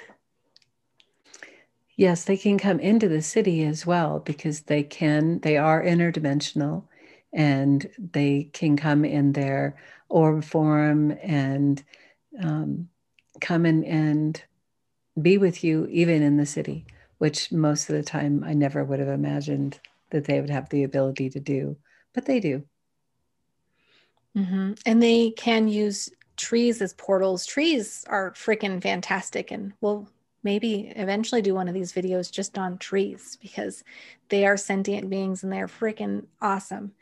Yes, 1.98 2.22
they 2.22 2.36
can 2.36 2.58
come 2.58 2.78
into 2.78 3.08
the 3.08 3.20
city 3.20 3.64
as 3.64 3.84
well 3.84 4.20
because 4.20 4.60
they 4.60 4.84
can, 4.84 5.40
they 5.40 5.56
are 5.56 5.82
interdimensional 5.82 6.84
and 7.32 7.90
they 7.98 8.50
can 8.52 8.76
come 8.76 9.04
in 9.04 9.32
their 9.32 9.74
orb 10.08 10.44
form 10.44 11.10
and 11.20 11.82
um, 12.40 12.88
come 13.40 13.66
in 13.66 13.82
and 13.82 14.40
be 15.20 15.38
with 15.38 15.64
you 15.64 15.88
even 15.90 16.22
in 16.22 16.36
the 16.36 16.46
city, 16.46 16.86
which 17.18 17.50
most 17.50 17.90
of 17.90 17.96
the 17.96 18.04
time 18.04 18.44
I 18.44 18.54
never 18.54 18.84
would 18.84 19.00
have 19.00 19.08
imagined 19.08 19.80
that 20.10 20.24
they 20.24 20.40
would 20.40 20.50
have 20.50 20.68
the 20.68 20.84
ability 20.84 21.30
to 21.30 21.40
do, 21.40 21.76
but 22.14 22.26
they 22.26 22.38
do. 22.38 22.62
Mm-hmm. 24.36 24.74
And 24.86 25.02
they 25.02 25.32
can 25.32 25.66
use 25.66 26.10
trees 26.36 26.80
as 26.80 26.94
portals. 26.94 27.44
Trees 27.44 28.04
are 28.06 28.30
freaking 28.34 28.80
fantastic, 28.80 29.50
and 29.50 29.72
we'll 29.80 30.08
maybe 30.42 30.92
eventually 30.96 31.42
do 31.42 31.54
one 31.54 31.68
of 31.68 31.74
these 31.74 31.92
videos 31.92 32.30
just 32.30 32.58
on 32.58 32.78
trees 32.78 33.36
because 33.40 33.82
they 34.28 34.46
are 34.46 34.56
sentient 34.56 35.10
beings 35.10 35.42
and 35.42 35.52
they're 35.52 35.66
freaking 35.66 36.26
awesome. 36.40 36.92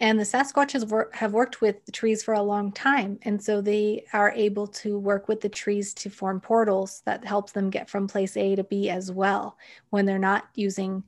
And 0.00 0.18
the 0.18 0.24
Sasquatches 0.24 0.88
wor- 0.88 1.10
have 1.12 1.32
worked 1.32 1.60
with 1.60 1.84
the 1.84 1.92
trees 1.92 2.22
for 2.22 2.34
a 2.34 2.42
long 2.42 2.72
time. 2.72 3.18
And 3.22 3.42
so 3.42 3.60
they 3.60 4.04
are 4.12 4.32
able 4.32 4.66
to 4.68 4.98
work 4.98 5.28
with 5.28 5.40
the 5.40 5.48
trees 5.48 5.94
to 5.94 6.10
form 6.10 6.40
portals 6.40 7.02
that 7.04 7.24
helps 7.24 7.52
them 7.52 7.70
get 7.70 7.88
from 7.88 8.08
place 8.08 8.36
A 8.36 8.56
to 8.56 8.64
B 8.64 8.90
as 8.90 9.10
well 9.12 9.56
when 9.90 10.06
they're 10.06 10.18
not 10.18 10.48
using 10.54 11.04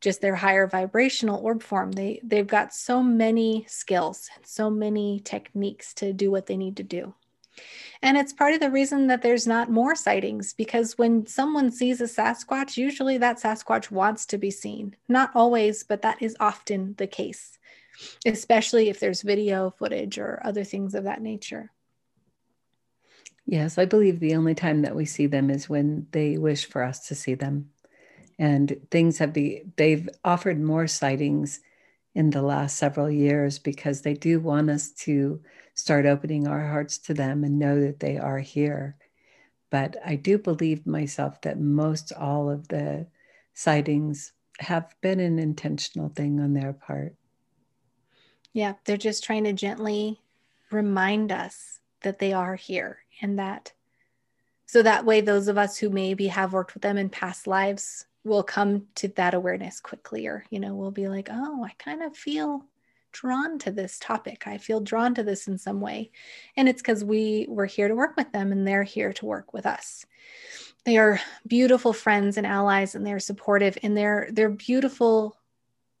just 0.00 0.20
their 0.20 0.36
higher 0.36 0.66
vibrational 0.66 1.40
orb 1.44 1.62
form. 1.62 1.92
They 1.92 2.20
they've 2.22 2.46
got 2.46 2.72
so 2.72 3.02
many 3.02 3.66
skills 3.68 4.30
so 4.44 4.70
many 4.70 5.20
techniques 5.20 5.92
to 5.94 6.12
do 6.12 6.30
what 6.30 6.46
they 6.46 6.56
need 6.56 6.76
to 6.76 6.82
do. 6.84 7.14
And 8.02 8.16
it's 8.16 8.32
part 8.32 8.54
of 8.54 8.60
the 8.60 8.70
reason 8.70 9.08
that 9.08 9.22
there's 9.22 9.46
not 9.46 9.70
more 9.70 9.96
sightings 9.96 10.52
because 10.52 10.96
when 10.96 11.26
someone 11.26 11.70
sees 11.70 12.00
a 12.00 12.04
Sasquatch, 12.04 12.76
usually 12.76 13.18
that 13.18 13.40
Sasquatch 13.40 13.90
wants 13.90 14.24
to 14.26 14.38
be 14.38 14.50
seen. 14.50 14.94
Not 15.08 15.30
always, 15.34 15.82
but 15.82 16.02
that 16.02 16.22
is 16.22 16.36
often 16.38 16.94
the 16.98 17.08
case 17.08 17.58
especially 18.26 18.88
if 18.88 19.00
there's 19.00 19.22
video 19.22 19.70
footage 19.70 20.18
or 20.18 20.40
other 20.44 20.64
things 20.64 20.94
of 20.94 21.04
that 21.04 21.22
nature. 21.22 21.72
Yes, 23.46 23.78
I 23.78 23.86
believe 23.86 24.20
the 24.20 24.34
only 24.34 24.54
time 24.54 24.82
that 24.82 24.94
we 24.94 25.06
see 25.06 25.26
them 25.26 25.50
is 25.50 25.68
when 25.68 26.06
they 26.10 26.36
wish 26.36 26.66
for 26.66 26.82
us 26.82 27.08
to 27.08 27.14
see 27.14 27.34
them. 27.34 27.70
And 28.38 28.76
things 28.90 29.18
have 29.18 29.32
be 29.32 29.62
they've 29.76 30.08
offered 30.24 30.60
more 30.60 30.86
sightings 30.86 31.60
in 32.14 32.30
the 32.30 32.42
last 32.42 32.76
several 32.76 33.10
years 33.10 33.58
because 33.58 34.02
they 34.02 34.14
do 34.14 34.38
want 34.38 34.70
us 34.70 34.90
to 34.90 35.40
start 35.78 36.06
opening 36.06 36.48
our 36.48 36.66
hearts 36.66 36.98
to 36.98 37.14
them 37.14 37.44
and 37.44 37.56
know 37.56 37.80
that 37.80 38.00
they 38.00 38.18
are 38.18 38.40
here. 38.40 38.96
But 39.70 39.96
I 40.04 40.16
do 40.16 40.36
believe 40.36 40.88
myself 40.88 41.40
that 41.42 41.60
most 41.60 42.12
all 42.12 42.50
of 42.50 42.66
the 42.66 43.06
sightings 43.54 44.32
have 44.58 44.92
been 45.00 45.20
an 45.20 45.38
intentional 45.38 46.08
thing 46.08 46.40
on 46.40 46.52
their 46.52 46.72
part. 46.72 47.14
Yeah, 48.52 48.72
they're 48.86 48.96
just 48.96 49.22
trying 49.22 49.44
to 49.44 49.52
gently 49.52 50.20
remind 50.72 51.30
us 51.30 51.78
that 52.02 52.18
they 52.18 52.32
are 52.32 52.56
here 52.56 52.98
and 53.22 53.38
that 53.38 53.72
so 54.66 54.82
that 54.82 55.04
way 55.04 55.20
those 55.20 55.46
of 55.46 55.56
us 55.56 55.78
who 55.78 55.90
maybe 55.90 56.26
have 56.26 56.52
worked 56.52 56.74
with 56.74 56.82
them 56.82 56.98
in 56.98 57.08
past 57.08 57.46
lives 57.46 58.04
will 58.24 58.42
come 58.42 58.86
to 58.96 59.08
that 59.08 59.32
awareness 59.32 59.80
quickly 59.80 60.26
or 60.26 60.44
you 60.50 60.60
know 60.60 60.74
we'll 60.74 60.90
be 60.90 61.08
like 61.08 61.28
oh 61.32 61.64
i 61.64 61.72
kind 61.78 62.02
of 62.02 62.14
feel 62.14 62.64
drawn 63.12 63.58
to 63.60 63.70
this 63.70 63.98
topic. 63.98 64.46
I 64.46 64.58
feel 64.58 64.80
drawn 64.80 65.14
to 65.14 65.22
this 65.22 65.48
in 65.48 65.58
some 65.58 65.80
way. 65.80 66.10
And 66.56 66.68
it's 66.68 66.82
because 66.82 67.04
we 67.04 67.46
were 67.48 67.66
here 67.66 67.88
to 67.88 67.94
work 67.94 68.16
with 68.16 68.32
them 68.32 68.52
and 68.52 68.66
they're 68.66 68.82
here 68.82 69.12
to 69.14 69.26
work 69.26 69.52
with 69.52 69.66
us. 69.66 70.06
They 70.84 70.96
are 70.96 71.20
beautiful 71.46 71.92
friends 71.92 72.36
and 72.36 72.46
allies 72.46 72.94
and 72.94 73.06
they're 73.06 73.18
supportive 73.18 73.76
and 73.82 73.96
they're 73.96 74.28
they're 74.32 74.48
beautiful 74.48 75.36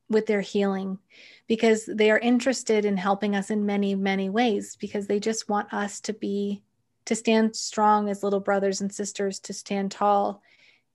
with 0.08 0.26
their 0.26 0.40
healing 0.40 0.98
because 1.46 1.84
they 1.86 2.10
are 2.10 2.18
interested 2.18 2.84
in 2.84 2.96
helping 2.96 3.34
us 3.34 3.50
in 3.50 3.66
many, 3.66 3.94
many 3.94 4.30
ways 4.30 4.76
because 4.76 5.06
they 5.06 5.20
just 5.20 5.48
want 5.48 5.72
us 5.72 6.00
to 6.00 6.12
be, 6.12 6.62
to 7.04 7.14
stand 7.14 7.54
strong 7.56 8.08
as 8.08 8.22
little 8.22 8.40
brothers 8.40 8.80
and 8.80 8.92
sisters, 8.92 9.38
to 9.40 9.52
stand 9.52 9.90
tall 9.90 10.42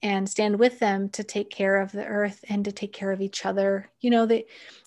and 0.04 0.28
stand 0.28 0.58
with 0.58 0.78
them 0.80 1.08
to 1.08 1.24
take 1.24 1.48
care 1.48 1.80
of 1.80 1.90
the 1.90 2.04
earth 2.04 2.44
and 2.50 2.66
to 2.66 2.70
take 2.70 2.92
care 2.92 3.10
of 3.10 3.22
each 3.22 3.46
other. 3.46 3.90
You 4.00 4.10
know, 4.10 4.26
they, 4.26 4.44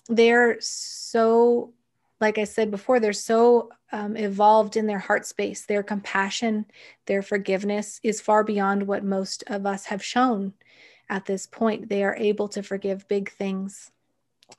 they're 0.08 0.58
so, 0.60 1.74
like 2.20 2.38
I 2.38 2.44
said 2.44 2.70
before, 2.70 3.00
they're 3.00 3.12
so 3.12 3.70
um, 3.90 4.16
evolved 4.16 4.76
in 4.76 4.86
their 4.86 5.00
heart 5.00 5.26
space. 5.26 5.66
Their 5.66 5.82
compassion, 5.82 6.66
their 7.06 7.22
forgiveness 7.22 7.98
is 8.04 8.20
far 8.20 8.44
beyond 8.44 8.86
what 8.86 9.02
most 9.02 9.42
of 9.48 9.66
us 9.66 9.86
have 9.86 10.04
shown 10.04 10.52
at 11.10 11.24
this 11.24 11.48
point. 11.48 11.88
They 11.88 12.04
are 12.04 12.14
able 12.14 12.46
to 12.50 12.62
forgive 12.62 13.08
big 13.08 13.28
things 13.32 13.90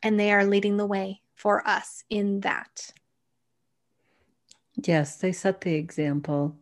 and 0.03 0.19
they 0.19 0.33
are 0.33 0.43
leading 0.43 0.75
the 0.75 0.85
way 0.85 1.21
for 1.35 1.65
us 1.65 2.03
in 2.09 2.41
that. 2.41 2.91
Yes, 4.75 5.15
they 5.15 5.31
set 5.31 5.61
the 5.61 5.75
example. 5.75 6.57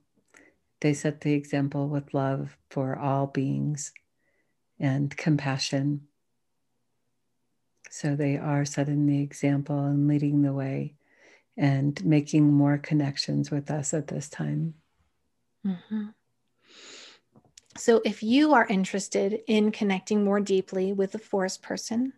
They 0.81 0.93
set 0.93 1.21
the 1.21 1.33
example 1.33 1.87
with 1.87 2.13
love 2.13 2.57
for 2.69 2.97
all 2.97 3.27
beings 3.27 3.91
and 4.79 5.15
compassion. 5.15 6.07
So 7.89 8.15
they 8.15 8.37
are 8.37 8.65
setting 8.65 9.07
the 9.07 9.21
example 9.21 9.85
and 9.85 10.07
leading 10.07 10.41
the 10.41 10.53
way 10.53 10.95
and 11.57 12.03
making 12.05 12.53
more 12.53 12.77
connections 12.77 13.49
with 13.49 13.71
us 13.71 13.93
at 13.93 14.07
this 14.07 14.29
time. 14.29 14.75
Mm-hmm. 15.65 16.07
So, 17.75 18.01
if 18.03 18.23
you 18.23 18.53
are 18.53 18.65
interested 18.67 19.41
in 19.47 19.71
connecting 19.71 20.23
more 20.23 20.39
deeply 20.39 20.93
with 20.93 21.13
a 21.13 21.19
forest 21.19 21.61
person, 21.61 22.13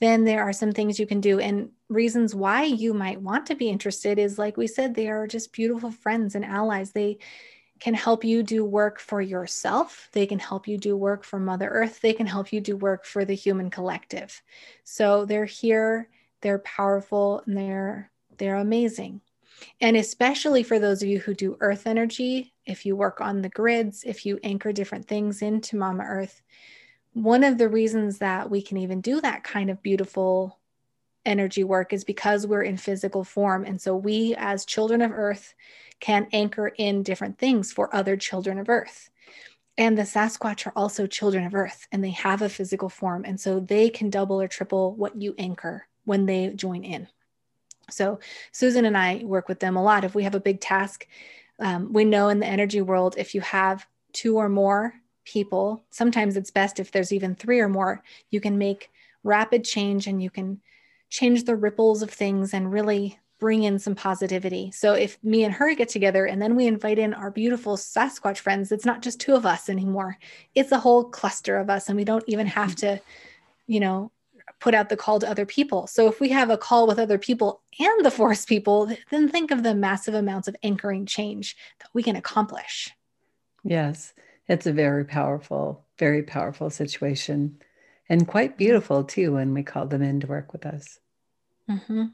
then 0.00 0.24
there 0.24 0.42
are 0.42 0.52
some 0.52 0.72
things 0.72 0.98
you 0.98 1.06
can 1.06 1.20
do. 1.20 1.38
And 1.40 1.70
reasons 1.88 2.34
why 2.34 2.64
you 2.64 2.92
might 2.92 3.20
want 3.20 3.46
to 3.46 3.54
be 3.54 3.68
interested 3.68 4.18
is 4.18 4.38
like 4.38 4.56
we 4.56 4.66
said, 4.66 4.94
they 4.94 5.08
are 5.08 5.26
just 5.26 5.52
beautiful 5.52 5.90
friends 5.90 6.34
and 6.34 6.44
allies. 6.44 6.92
They 6.92 7.18
can 7.78 7.94
help 7.94 8.24
you 8.24 8.42
do 8.42 8.64
work 8.64 8.98
for 8.98 9.20
yourself. 9.20 10.08
They 10.12 10.26
can 10.26 10.38
help 10.38 10.66
you 10.66 10.78
do 10.78 10.96
work 10.96 11.24
for 11.24 11.38
Mother 11.38 11.68
Earth. 11.68 12.00
They 12.00 12.12
can 12.12 12.26
help 12.26 12.52
you 12.52 12.60
do 12.60 12.76
work 12.76 13.04
for 13.04 13.24
the 13.24 13.34
human 13.34 13.70
collective. 13.70 14.42
So 14.84 15.24
they're 15.24 15.44
here, 15.44 16.08
they're 16.40 16.60
powerful, 16.60 17.42
and 17.46 17.56
they're 17.56 18.10
they're 18.38 18.56
amazing. 18.56 19.20
And 19.80 19.96
especially 19.96 20.62
for 20.62 20.78
those 20.78 21.02
of 21.02 21.08
you 21.08 21.18
who 21.18 21.34
do 21.34 21.56
earth 21.60 21.86
energy, 21.86 22.52
if 22.66 22.84
you 22.84 22.96
work 22.96 23.20
on 23.20 23.40
the 23.40 23.48
grids, 23.48 24.04
if 24.04 24.26
you 24.26 24.38
anchor 24.42 24.72
different 24.72 25.08
things 25.08 25.40
into 25.40 25.76
Mama 25.76 26.04
Earth, 26.04 26.42
one 27.16 27.44
of 27.44 27.56
the 27.56 27.70
reasons 27.70 28.18
that 28.18 28.50
we 28.50 28.60
can 28.60 28.76
even 28.76 29.00
do 29.00 29.22
that 29.22 29.42
kind 29.42 29.70
of 29.70 29.82
beautiful 29.82 30.58
energy 31.24 31.64
work 31.64 31.94
is 31.94 32.04
because 32.04 32.46
we're 32.46 32.62
in 32.62 32.76
physical 32.76 33.24
form. 33.24 33.64
And 33.64 33.80
so 33.80 33.96
we, 33.96 34.34
as 34.36 34.66
children 34.66 35.00
of 35.00 35.12
earth, 35.12 35.54
can 35.98 36.26
anchor 36.34 36.68
in 36.76 37.02
different 37.02 37.38
things 37.38 37.72
for 37.72 37.94
other 37.96 38.18
children 38.18 38.58
of 38.58 38.68
earth. 38.68 39.08
And 39.78 39.96
the 39.96 40.02
Sasquatch 40.02 40.66
are 40.66 40.74
also 40.76 41.06
children 41.06 41.46
of 41.46 41.54
earth 41.54 41.88
and 41.90 42.04
they 42.04 42.10
have 42.10 42.42
a 42.42 42.50
physical 42.50 42.90
form. 42.90 43.24
And 43.24 43.40
so 43.40 43.60
they 43.60 43.88
can 43.88 44.10
double 44.10 44.38
or 44.38 44.46
triple 44.46 44.94
what 44.94 45.18
you 45.18 45.34
anchor 45.38 45.86
when 46.04 46.26
they 46.26 46.50
join 46.50 46.84
in. 46.84 47.08
So 47.88 48.20
Susan 48.52 48.84
and 48.84 48.96
I 48.96 49.22
work 49.24 49.48
with 49.48 49.60
them 49.60 49.76
a 49.76 49.82
lot. 49.82 50.04
If 50.04 50.14
we 50.14 50.24
have 50.24 50.34
a 50.34 50.40
big 50.40 50.60
task, 50.60 51.08
um, 51.60 51.94
we 51.94 52.04
know 52.04 52.28
in 52.28 52.40
the 52.40 52.46
energy 52.46 52.82
world, 52.82 53.14
if 53.16 53.34
you 53.34 53.40
have 53.40 53.86
two 54.12 54.36
or 54.36 54.50
more 54.50 54.92
people, 55.26 55.84
sometimes 55.90 56.36
it's 56.36 56.50
best 56.50 56.80
if 56.80 56.90
there's 56.90 57.12
even 57.12 57.34
three 57.34 57.60
or 57.60 57.68
more, 57.68 58.02
you 58.30 58.40
can 58.40 58.56
make 58.56 58.90
rapid 59.22 59.64
change 59.64 60.06
and 60.06 60.22
you 60.22 60.30
can 60.30 60.60
change 61.10 61.44
the 61.44 61.56
ripples 61.56 62.02
of 62.02 62.10
things 62.10 62.54
and 62.54 62.72
really 62.72 63.18
bring 63.38 63.64
in 63.64 63.78
some 63.78 63.94
positivity. 63.94 64.70
So 64.70 64.94
if 64.94 65.22
me 65.22 65.44
and 65.44 65.52
her 65.52 65.74
get 65.74 65.90
together 65.90 66.24
and 66.24 66.40
then 66.40 66.56
we 66.56 66.66
invite 66.66 66.98
in 66.98 67.12
our 67.12 67.30
beautiful 67.30 67.76
Sasquatch 67.76 68.38
friends, 68.38 68.72
it's 68.72 68.86
not 68.86 69.02
just 69.02 69.20
two 69.20 69.34
of 69.34 69.44
us 69.44 69.68
anymore. 69.68 70.16
It's 70.54 70.72
a 70.72 70.78
whole 70.78 71.04
cluster 71.04 71.58
of 71.58 71.68
us 71.68 71.88
and 71.88 71.96
we 71.96 72.04
don't 72.04 72.24
even 72.26 72.46
have 72.46 72.74
to, 72.76 73.00
you 73.66 73.80
know, 73.80 74.10
put 74.58 74.74
out 74.74 74.88
the 74.88 74.96
call 74.96 75.18
to 75.18 75.28
other 75.28 75.44
people. 75.44 75.86
So 75.86 76.08
if 76.08 76.18
we 76.18 76.30
have 76.30 76.48
a 76.48 76.56
call 76.56 76.86
with 76.86 76.98
other 76.98 77.18
people 77.18 77.62
and 77.78 78.04
the 78.04 78.10
forest 78.10 78.48
people, 78.48 78.90
then 79.10 79.28
think 79.28 79.50
of 79.50 79.62
the 79.62 79.74
massive 79.74 80.14
amounts 80.14 80.48
of 80.48 80.56
anchoring 80.62 81.04
change 81.04 81.56
that 81.80 81.90
we 81.92 82.02
can 82.02 82.16
accomplish. 82.16 82.90
Yes, 83.64 84.14
it's 84.48 84.66
a 84.66 84.72
very 84.72 85.04
powerful, 85.04 85.84
very 85.98 86.22
powerful 86.22 86.70
situation 86.70 87.58
and 88.08 88.28
quite 88.28 88.56
beautiful 88.56 89.04
too 89.04 89.32
when 89.34 89.52
we 89.54 89.62
call 89.62 89.86
them 89.86 90.02
in 90.02 90.20
to 90.20 90.26
work 90.26 90.52
with 90.52 90.66
us. 90.66 90.98
Mm-hmm. 91.68 92.06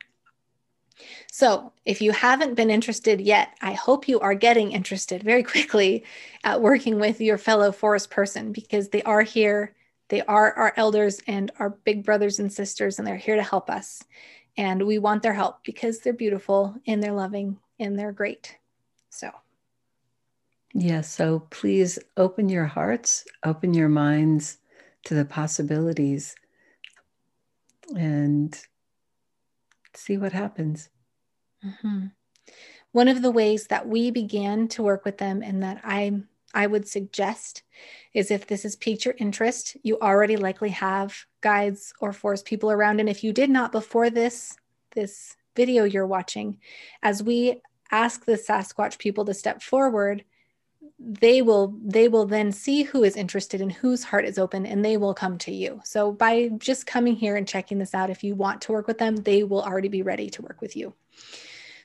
So, 1.30 1.72
if 1.84 2.00
you 2.00 2.12
haven't 2.12 2.54
been 2.54 2.70
interested 2.70 3.20
yet, 3.20 3.56
I 3.60 3.72
hope 3.72 4.08
you 4.08 4.20
are 4.20 4.34
getting 4.34 4.72
interested 4.72 5.22
very 5.22 5.42
quickly 5.42 6.04
at 6.44 6.60
working 6.60 6.98
with 6.98 7.20
your 7.20 7.38
fellow 7.38 7.72
forest 7.72 8.10
person 8.10 8.52
because 8.52 8.88
they 8.88 9.02
are 9.02 9.22
here. 9.22 9.74
They 10.08 10.22
are 10.22 10.52
our 10.52 10.72
elders 10.76 11.20
and 11.26 11.50
our 11.58 11.70
big 11.70 12.04
brothers 12.04 12.38
and 12.38 12.52
sisters, 12.52 12.98
and 12.98 13.08
they're 13.08 13.16
here 13.16 13.36
to 13.36 13.42
help 13.42 13.70
us. 13.70 14.04
And 14.56 14.86
we 14.86 14.98
want 14.98 15.22
their 15.22 15.32
help 15.32 15.64
because 15.64 16.00
they're 16.00 16.12
beautiful 16.12 16.76
and 16.86 17.02
they're 17.02 17.12
loving 17.12 17.58
and 17.78 17.98
they're 17.98 18.12
great. 18.12 18.56
So. 19.10 19.30
Yeah, 20.74 21.02
so 21.02 21.40
please 21.50 21.98
open 22.16 22.48
your 22.48 22.64
hearts, 22.64 23.24
open 23.44 23.74
your 23.74 23.88
minds 23.88 24.58
to 25.04 25.14
the 25.14 25.24
possibilities 25.24 26.34
and 27.96 28.58
see 29.94 30.16
what 30.16 30.32
happens. 30.32 30.88
Mm-hmm. 31.64 32.06
One 32.92 33.08
of 33.08 33.22
the 33.22 33.30
ways 33.30 33.66
that 33.66 33.86
we 33.86 34.10
began 34.10 34.68
to 34.68 34.82
work 34.82 35.04
with 35.04 35.18
them 35.18 35.42
and 35.42 35.62
that 35.62 35.80
I 35.84 36.22
I 36.54 36.66
would 36.66 36.86
suggest 36.86 37.62
is 38.12 38.30
if 38.30 38.46
this 38.46 38.64
has 38.64 38.76
piqued 38.76 39.06
your 39.06 39.14
interest, 39.18 39.76
you 39.82 39.98
already 40.00 40.36
likely 40.36 40.68
have 40.70 41.16
guides 41.40 41.94
or 42.00 42.12
forest 42.12 42.44
people 42.44 42.70
around. 42.70 43.00
And 43.00 43.08
if 43.08 43.24
you 43.24 43.32
did 43.32 43.48
not 43.48 43.72
before 43.72 44.10
this, 44.10 44.54
this 44.94 45.34
video 45.56 45.84
you're 45.84 46.06
watching, 46.06 46.58
as 47.02 47.22
we 47.22 47.62
ask 47.90 48.26
the 48.26 48.36
Sasquatch 48.36 48.98
people 48.98 49.24
to 49.24 49.32
step 49.32 49.62
forward, 49.62 50.24
they 51.04 51.42
will 51.42 51.74
they 51.84 52.08
will 52.08 52.26
then 52.26 52.52
see 52.52 52.82
who 52.82 53.02
is 53.02 53.16
interested 53.16 53.60
and 53.60 53.72
whose 53.72 54.04
heart 54.04 54.24
is 54.24 54.38
open 54.38 54.64
and 54.64 54.84
they 54.84 54.96
will 54.96 55.14
come 55.14 55.36
to 55.38 55.52
you. 55.52 55.80
So 55.84 56.12
by 56.12 56.50
just 56.58 56.86
coming 56.86 57.16
here 57.16 57.36
and 57.36 57.46
checking 57.46 57.78
this 57.78 57.94
out 57.94 58.10
if 58.10 58.22
you 58.22 58.34
want 58.34 58.60
to 58.62 58.72
work 58.72 58.86
with 58.86 58.98
them 58.98 59.16
they 59.16 59.42
will 59.42 59.62
already 59.62 59.88
be 59.88 60.02
ready 60.02 60.30
to 60.30 60.42
work 60.42 60.60
with 60.60 60.76
you. 60.76 60.94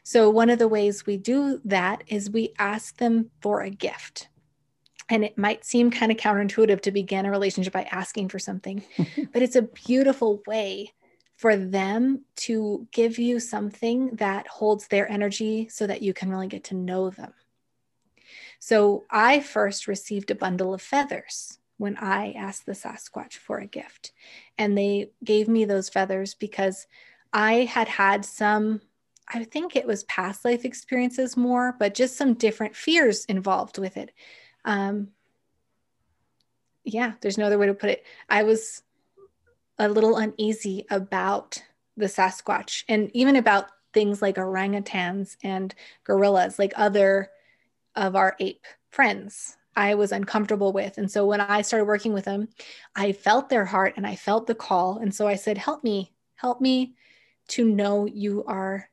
So 0.03 0.29
one 0.29 0.49
of 0.49 0.59
the 0.59 0.67
ways 0.67 1.05
we 1.05 1.17
do 1.17 1.59
that 1.65 2.03
is 2.07 2.29
we 2.29 2.53
ask 2.59 2.97
them 2.97 3.31
for 3.41 3.61
a 3.61 3.69
gift. 3.69 4.29
And 5.09 5.23
it 5.23 5.37
might 5.37 5.65
seem 5.65 5.89
kind 5.89 6.11
of 6.11 6.17
counterintuitive 6.17 6.81
to 6.81 6.91
begin 6.91 7.25
a 7.25 7.31
relationship 7.31 7.73
by 7.73 7.83
asking 7.83 8.29
for 8.29 8.39
something 8.39 8.83
but 9.33 9.41
it's 9.41 9.55
a 9.55 9.63
beautiful 9.63 10.43
way 10.45 10.93
for 11.37 11.55
them 11.55 12.25
to 12.35 12.87
give 12.91 13.19
you 13.19 13.39
something 13.39 14.15
that 14.15 14.47
holds 14.47 14.87
their 14.87 15.09
energy 15.09 15.69
so 15.69 15.87
that 15.87 16.01
you 16.01 16.13
can 16.13 16.29
really 16.29 16.47
get 16.47 16.65
to 16.65 16.75
know 16.75 17.09
them 17.09 17.31
so 18.59 19.05
I 19.09 19.39
first 19.39 19.87
received 19.87 20.31
a 20.31 20.35
bundle 20.35 20.73
of 20.73 20.81
feathers 20.81 21.59
when 21.77 21.95
I 21.97 22.31
asked 22.31 22.65
the 22.65 22.73
Sasquatch 22.73 23.33
for 23.33 23.59
a 23.59 23.67
gift. 23.67 24.11
And 24.57 24.77
they 24.77 25.11
gave 25.23 25.47
me 25.47 25.65
those 25.65 25.89
feathers 25.89 26.33
because 26.33 26.87
I 27.31 27.65
had 27.65 27.87
had 27.87 28.25
some, 28.25 28.81
I 29.29 29.43
think 29.43 29.75
it 29.75 29.85
was 29.85 30.03
past 30.05 30.43
life 30.43 30.65
experiences 30.65 31.37
more, 31.37 31.75
but 31.77 31.93
just 31.93 32.17
some 32.17 32.33
different 32.33 32.75
fears 32.75 33.25
involved 33.25 33.77
with 33.77 33.97
it. 33.97 34.11
Um, 34.65 35.09
yeah, 36.83 37.13
there's 37.21 37.37
no 37.37 37.45
other 37.45 37.57
way 37.59 37.67
to 37.67 37.73
put 37.73 37.89
it. 37.89 38.05
I 38.29 38.43
was 38.43 38.81
a 39.77 39.87
little 39.87 40.17
uneasy 40.17 40.85
about 40.89 41.61
the 41.95 42.05
Sasquatch 42.05 42.83
and 42.87 43.11
even 43.13 43.35
about 43.35 43.67
things 43.93 44.21
like 44.21 44.35
orangutans 44.35 45.37
and 45.43 45.75
gorillas, 46.03 46.57
like 46.57 46.73
other 46.75 47.29
of 47.97 48.15
our 48.15 48.37
ape 48.39 48.65
friends 48.89 49.57
I 49.77 49.93
was 49.93 50.11
uncomfortable 50.11 50.73
with. 50.73 50.97
And 50.97 51.09
so 51.09 51.27
when 51.27 51.39
I 51.39 51.61
started 51.61 51.85
working 51.85 52.11
with 52.11 52.25
them, 52.25 52.47
I 52.95 53.11
felt 53.11 53.47
their 53.47 53.65
heart 53.65 53.93
and 53.95 54.07
I 54.07 54.15
felt 54.15 54.47
the 54.47 54.55
call. 54.55 54.97
And 54.97 55.13
so 55.13 55.27
I 55.27 55.35
said, 55.35 55.59
Help 55.59 55.83
me, 55.83 56.11
help 56.35 56.59
me 56.59 56.95
to 57.49 57.63
know 57.63 58.07
you 58.07 58.43
are 58.45 58.89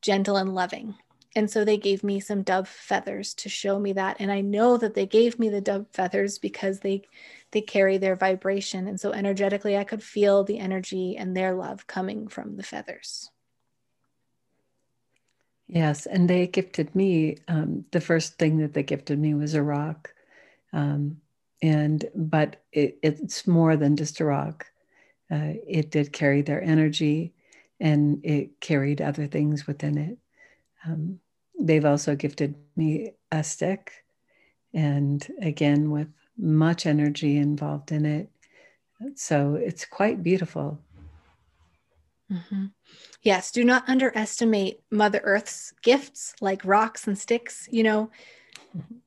gentle 0.00 0.36
and 0.36 0.54
loving. 0.54 0.94
And 1.34 1.50
so 1.50 1.64
they 1.64 1.76
gave 1.76 2.04
me 2.04 2.20
some 2.20 2.42
dove 2.42 2.68
feathers 2.68 3.34
to 3.34 3.48
show 3.48 3.80
me 3.80 3.92
that. 3.94 4.16
And 4.20 4.30
I 4.30 4.40
know 4.42 4.76
that 4.76 4.94
they 4.94 5.06
gave 5.06 5.40
me 5.40 5.48
the 5.48 5.60
dove 5.60 5.86
feathers 5.92 6.38
because 6.38 6.80
they 6.80 7.02
they 7.50 7.60
carry 7.60 7.98
their 7.98 8.14
vibration. 8.14 8.86
And 8.86 9.00
so 9.00 9.12
energetically 9.12 9.76
I 9.76 9.82
could 9.82 10.04
feel 10.04 10.44
the 10.44 10.60
energy 10.60 11.16
and 11.16 11.36
their 11.36 11.52
love 11.52 11.88
coming 11.88 12.28
from 12.28 12.56
the 12.56 12.62
feathers. 12.62 13.30
Yes, 15.72 16.06
and 16.06 16.28
they 16.28 16.48
gifted 16.48 16.92
me. 16.96 17.36
Um, 17.46 17.84
the 17.92 18.00
first 18.00 18.38
thing 18.38 18.58
that 18.58 18.74
they 18.74 18.82
gifted 18.82 19.20
me 19.20 19.34
was 19.34 19.54
a 19.54 19.62
rock, 19.62 20.12
um, 20.72 21.20
and 21.62 22.04
but 22.16 22.56
it, 22.72 22.98
it's 23.04 23.46
more 23.46 23.76
than 23.76 23.94
just 23.94 24.18
a 24.18 24.24
rock. 24.24 24.66
Uh, 25.30 25.54
it 25.68 25.92
did 25.92 26.12
carry 26.12 26.42
their 26.42 26.60
energy, 26.60 27.32
and 27.78 28.20
it 28.24 28.60
carried 28.60 29.00
other 29.00 29.28
things 29.28 29.68
within 29.68 29.96
it. 29.96 30.18
Um, 30.84 31.20
they've 31.60 31.84
also 31.84 32.16
gifted 32.16 32.56
me 32.74 33.12
a 33.30 33.44
stick, 33.44 33.92
and 34.74 35.24
again 35.40 35.92
with 35.92 36.08
much 36.36 36.84
energy 36.84 37.36
involved 37.36 37.92
in 37.92 38.04
it. 38.04 38.28
So 39.14 39.54
it's 39.54 39.84
quite 39.84 40.20
beautiful. 40.24 40.80
Mm-hmm. 42.28 42.66
Yes, 43.22 43.50
do 43.50 43.64
not 43.64 43.88
underestimate 43.88 44.80
Mother 44.90 45.20
Earth's 45.22 45.72
gifts 45.82 46.34
like 46.40 46.64
rocks 46.64 47.06
and 47.06 47.18
sticks. 47.18 47.68
You 47.70 47.82
know, 47.82 48.10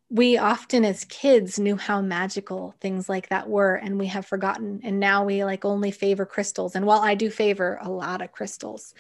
we 0.10 0.38
often 0.38 0.86
as 0.86 1.06
kids 1.06 1.58
knew 1.58 1.76
how 1.76 2.02
magical 2.02 2.76
things 2.80 3.10
like 3.10 3.30
that 3.30 3.50
were, 3.50 3.76
and 3.76 3.98
we 3.98 4.08
have 4.08 4.28
forgotten. 4.28 4.82
And 4.84 5.00
now 5.00 5.24
we 5.26 5.43
like 5.43 5.65
only 5.65 5.89
favor 5.89 6.26
crystals. 6.26 6.76
And 6.76 6.86
while 6.86 7.02
I 7.02 7.15
do 7.15 7.32
favor 7.32 7.80
a 7.82 7.89
lot 7.89 8.22
of 8.22 8.32
crystals, 8.32 8.93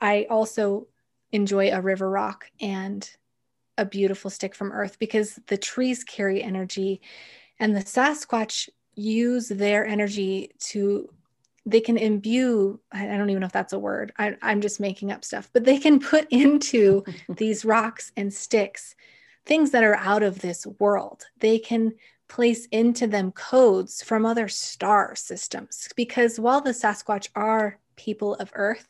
I 0.00 0.26
also 0.28 0.88
enjoy 1.30 1.70
a 1.70 1.80
river 1.80 2.10
rock 2.10 2.46
and 2.60 3.08
a 3.78 3.84
beautiful 3.84 4.30
stick 4.30 4.54
from 4.54 4.72
Earth 4.72 4.98
because 4.98 5.38
the 5.46 5.58
trees 5.58 6.02
carry 6.02 6.42
energy 6.42 7.00
and 7.60 7.76
the 7.76 7.80
Sasquatch 7.80 8.68
use 8.94 9.48
their 9.48 9.86
energy 9.86 10.52
to 10.58 11.08
they 11.66 11.80
can 11.80 11.98
imbue 11.98 12.80
i 12.92 13.04
don't 13.04 13.28
even 13.28 13.40
know 13.40 13.46
if 13.46 13.52
that's 13.52 13.72
a 13.72 13.78
word 13.78 14.12
I, 14.16 14.36
i'm 14.40 14.60
just 14.60 14.80
making 14.80 15.10
up 15.12 15.24
stuff 15.24 15.50
but 15.52 15.64
they 15.64 15.78
can 15.78 15.98
put 16.00 16.26
into 16.30 17.04
these 17.28 17.64
rocks 17.64 18.12
and 18.16 18.32
sticks 18.32 18.94
things 19.46 19.70
that 19.70 19.84
are 19.84 19.96
out 19.96 20.22
of 20.22 20.40
this 20.40 20.66
world. 20.78 21.24
They 21.38 21.58
can 21.58 21.94
place 22.28 22.66
into 22.66 23.06
them 23.06 23.30
codes 23.32 24.02
from 24.02 24.26
other 24.26 24.48
star 24.48 25.14
systems 25.14 25.88
because 25.94 26.40
while 26.40 26.60
the 26.60 26.70
sasquatch 26.70 27.28
are 27.36 27.78
people 27.94 28.34
of 28.34 28.50
earth 28.54 28.88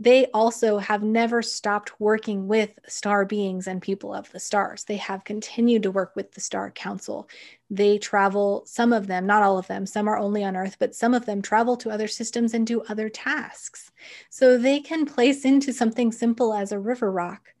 they 0.00 0.26
also 0.28 0.78
have 0.78 1.02
never 1.02 1.42
stopped 1.42 2.00
working 2.00 2.48
with 2.48 2.70
star 2.88 3.26
beings 3.26 3.66
and 3.66 3.82
people 3.82 4.14
of 4.14 4.32
the 4.32 4.40
stars. 4.40 4.84
They 4.84 4.96
have 4.96 5.24
continued 5.24 5.82
to 5.82 5.90
work 5.90 6.16
with 6.16 6.32
the 6.32 6.40
Star 6.40 6.70
Council. 6.70 7.28
They 7.68 7.98
travel, 7.98 8.62
some 8.64 8.94
of 8.94 9.08
them, 9.08 9.26
not 9.26 9.42
all 9.42 9.58
of 9.58 9.66
them, 9.66 9.84
some 9.84 10.08
are 10.08 10.16
only 10.16 10.42
on 10.42 10.56
Earth, 10.56 10.76
but 10.78 10.94
some 10.94 11.12
of 11.12 11.26
them 11.26 11.42
travel 11.42 11.76
to 11.76 11.90
other 11.90 12.08
systems 12.08 12.54
and 12.54 12.66
do 12.66 12.80
other 12.88 13.10
tasks. 13.10 13.92
So 14.30 14.56
they 14.56 14.80
can 14.80 15.04
place 15.04 15.44
into 15.44 15.70
something 15.70 16.12
simple 16.12 16.54
as 16.54 16.72
a 16.72 16.78
river 16.80 17.12
rock 17.12 17.52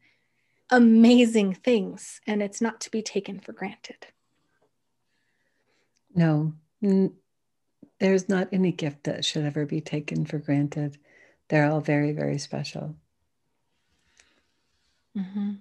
amazing 0.70 1.52
things, 1.52 2.20
and 2.26 2.40
it's 2.40 2.60
not 2.60 2.80
to 2.80 2.90
be 2.92 3.02
taken 3.02 3.40
for 3.40 3.52
granted. 3.52 4.06
No, 6.14 6.54
there's 7.98 8.28
not 8.28 8.48
any 8.52 8.72
gift 8.72 9.04
that 9.04 9.24
should 9.24 9.44
ever 9.44 9.66
be 9.66 9.80
taken 9.80 10.24
for 10.24 10.38
granted 10.38 10.96
they're 11.50 11.70
all 11.70 11.80
very, 11.80 12.12
very 12.12 12.38
special. 12.38 12.94
Mm-hmm. 15.16 15.54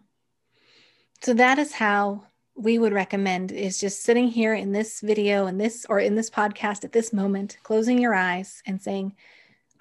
So 1.21 1.33
that 1.33 1.59
is 1.59 1.73
how 1.73 2.23
we 2.55 2.77
would 2.77 2.93
recommend 2.93 3.51
is 3.51 3.79
just 3.79 4.03
sitting 4.03 4.27
here 4.27 4.53
in 4.53 4.71
this 4.71 5.01
video 5.01 5.47
and 5.47 5.59
this 5.59 5.85
or 5.89 5.99
in 5.99 6.15
this 6.15 6.29
podcast 6.29 6.83
at 6.83 6.91
this 6.91 7.11
moment, 7.11 7.57
closing 7.63 7.97
your 7.99 8.13
eyes 8.13 8.61
and 8.65 8.81
saying, 8.81 9.15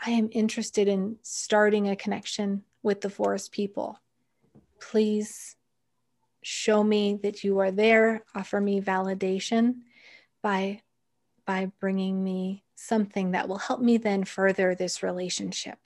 I 0.05 0.11
am 0.11 0.31
interested 0.33 0.89
in 0.89 1.17
starting 1.23 1.89
a 1.89 1.97
connection 1.97 2.65
with 2.83 3.03
the 3.03 3.11
forest 3.11 3.53
people. 3.53 4.01
Please 4.81 5.57
show 6.43 6.83
me 6.83 7.19
that 7.23 7.45
you 7.45 7.59
are 7.59 7.71
there, 7.71 8.25
offer 8.35 8.61
me 8.61 8.81
validation 8.81 9.81
by 10.43 10.81
by 11.45 11.73
bringing 11.81 12.23
me 12.23 12.63
something 12.75 13.31
that 13.31 13.49
will 13.49 13.59
help 13.59 13.81
me 13.81 13.97
then 13.97 14.23
further 14.23 14.75
this 14.75 15.03
relationship. 15.03 15.79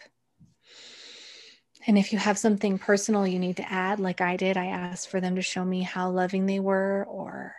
And 1.87 1.99
if 1.99 2.12
you 2.12 2.18
have 2.18 2.38
something 2.38 2.79
personal 2.79 3.27
you 3.27 3.38
need 3.38 3.57
to 3.57 3.73
add, 3.73 3.99
like 3.99 4.21
I 4.21 4.37
did, 4.37 4.57
I 4.57 4.66
asked 4.66 5.09
for 5.09 5.21
them 5.21 5.35
to 5.37 5.42
show 5.42 5.64
me 5.64 5.83
how 5.83 6.11
loving 6.11 6.47
they 6.47 6.61
were, 6.61 7.05
or, 7.09 7.57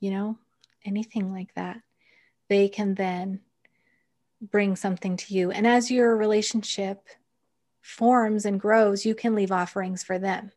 you 0.00 0.10
know, 0.10 0.38
anything 0.84 1.32
like 1.32 1.54
that. 1.54 1.80
They 2.48 2.68
can 2.68 2.94
then 2.94 3.40
bring 4.40 4.76
something 4.76 5.16
to 5.16 5.34
you. 5.34 5.50
And 5.50 5.66
as 5.66 5.90
your 5.90 6.16
relationship 6.16 7.08
forms 7.80 8.44
and 8.44 8.60
grows, 8.60 9.06
you 9.06 9.14
can 9.14 9.34
leave 9.34 9.52
offerings 9.52 10.02
for 10.02 10.18
them. 10.18 10.50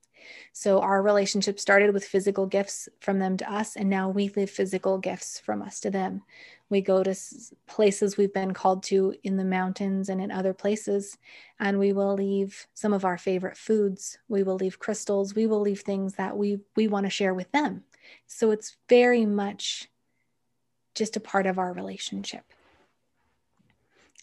So 0.53 0.81
our 0.81 1.01
relationship 1.01 1.59
started 1.59 1.93
with 1.93 2.05
physical 2.05 2.45
gifts 2.45 2.89
from 2.99 3.19
them 3.19 3.37
to 3.37 3.51
us, 3.51 3.75
and 3.75 3.89
now 3.89 4.09
we 4.09 4.29
leave 4.29 4.49
physical 4.49 4.97
gifts 4.97 5.39
from 5.39 5.61
us 5.61 5.79
to 5.81 5.89
them. 5.89 6.23
We 6.69 6.81
go 6.81 7.03
to 7.03 7.15
places 7.67 8.15
we've 8.15 8.33
been 8.33 8.53
called 8.53 8.83
to 8.83 9.15
in 9.23 9.37
the 9.37 9.43
mountains 9.43 10.09
and 10.09 10.21
in 10.21 10.31
other 10.31 10.53
places, 10.53 11.17
and 11.59 11.79
we 11.79 11.93
will 11.93 12.13
leave 12.13 12.67
some 12.73 12.93
of 12.93 13.05
our 13.05 13.17
favorite 13.17 13.57
foods. 13.57 14.19
We 14.27 14.43
will 14.43 14.55
leave 14.55 14.79
crystals. 14.79 15.33
We 15.33 15.47
will 15.47 15.61
leave 15.61 15.81
things 15.81 16.15
that 16.15 16.37
we 16.37 16.59
we 16.75 16.87
want 16.87 17.05
to 17.05 17.09
share 17.09 17.33
with 17.33 17.51
them. 17.51 17.83
So 18.27 18.51
it's 18.51 18.77
very 18.87 19.25
much 19.25 19.89
just 20.93 21.15
a 21.15 21.19
part 21.19 21.45
of 21.45 21.57
our 21.57 21.73
relationship. 21.73 22.43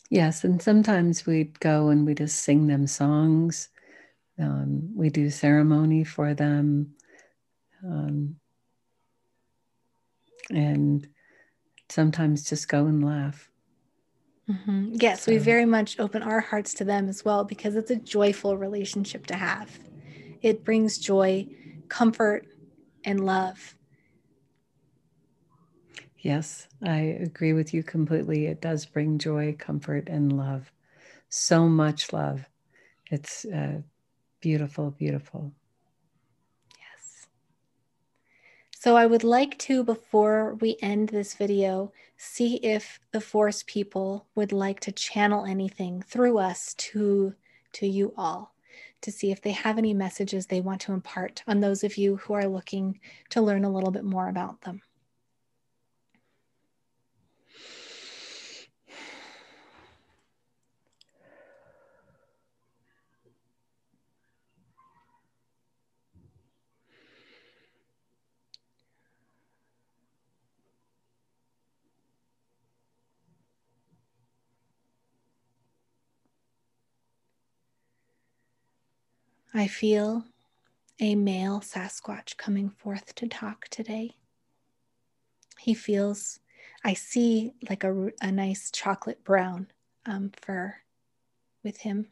Yes, 0.09 0.45
and 0.45 0.63
sometimes 0.63 1.27
we'd 1.27 1.59
go 1.59 1.89
and 1.89 2.07
we 2.07 2.15
just 2.15 2.43
sing 2.43 2.69
them 2.69 2.87
songs 2.87 3.69
um, 4.39 4.95
we 4.95 5.11
do 5.11 5.31
ceremony 5.31 6.05
for 6.05 6.35
them. 6.35 6.95
Um, 7.85 8.37
and 10.51 11.07
sometimes 11.89 12.49
just 12.49 12.69
go 12.69 12.87
and 12.87 13.05
laugh. 13.05 13.51
Mm-hmm. 14.51 14.91
Yes, 14.93 15.25
so. 15.25 15.33
we 15.33 15.39
very 15.39 15.65
much 15.65 15.99
open 15.99 16.23
our 16.23 16.41
hearts 16.41 16.73
to 16.75 16.85
them 16.85 17.09
as 17.09 17.25
well 17.25 17.45
because 17.45 17.75
it's 17.75 17.91
a 17.91 17.97
joyful 17.97 18.57
relationship 18.57 19.27
to 19.27 19.37
have. 19.37 19.79
It 20.43 20.65
brings 20.65 20.99
joy, 20.99 21.49
comfort, 21.89 22.47
and 23.05 23.25
love. 23.25 23.75
Yes, 26.19 26.69
I 26.83 26.99
agree 26.99 27.53
with 27.53 27.75
you 27.75 27.83
completely. 27.83 28.47
It 28.47 28.61
does 28.61 28.87
bring 28.87 29.19
joy, 29.19 29.57
comfort, 29.59 30.09
and 30.09 30.33
love. 30.33 30.71
So 31.29 31.69
much 31.69 32.13
love. 32.13 32.49
It's 33.11 33.45
uh, 33.45 33.83
Beautiful, 34.41 34.91
beautiful. 34.91 35.53
Yes. 36.79 37.27
So 38.71 38.97
I 38.97 39.07
would 39.07 39.25
like 39.25 39.59
to, 39.61 39.83
before 39.83 40.55
we 40.61 40.77
end 40.83 41.09
this 41.09 41.35
video, 41.35 41.93
see 42.17 42.57
if 42.57 43.01
the 43.13 43.21
Forest 43.21 43.67
people 43.67 44.27
would 44.35 44.53
like 44.53 44.81
to 44.81 44.93
channel 44.93 45.45
anything 45.45 46.03
through 46.03 46.39
us 46.39 46.75
to, 46.75 47.35
to 47.73 47.87
you 47.87 48.13
all, 48.17 48.55
to 49.01 49.11
see 49.11 49.33
if 49.33 49.41
they 49.41 49.53
have 49.53 49.79
any 49.79 49.95
messages 49.95 50.47
they 50.47 50.61
want 50.61 50.81
to 50.83 50.93
impart 50.93 51.43
on 51.47 51.61
those 51.61 51.83
of 51.83 51.97
you 51.97 52.17
who 52.17 52.35
are 52.35 52.47
looking 52.47 53.01
to 53.31 53.41
learn 53.41 53.65
a 53.65 53.73
little 53.73 53.91
bit 53.91 54.05
more 54.05 54.29
about 54.29 54.61
them. 54.61 54.83
I 79.57 79.69
feel 79.69 80.23
a 81.01 81.15
male 81.15 81.61
Sasquatch 81.61 82.37
coming 82.37 82.69
forth 82.69 83.15
to 83.15 83.27
talk 83.27 83.69
today. 83.69 84.11
He 85.59 85.73
feels, 85.73 86.41
I 86.85 86.93
see 86.93 87.55
like 87.67 87.83
a, 87.83 88.11
a 88.21 88.31
nice 88.31 88.71
chocolate 88.71 89.25
brown 89.25 89.69
um, 90.05 90.31
fur 90.37 90.77
with 91.65 91.79
him. 91.79 92.09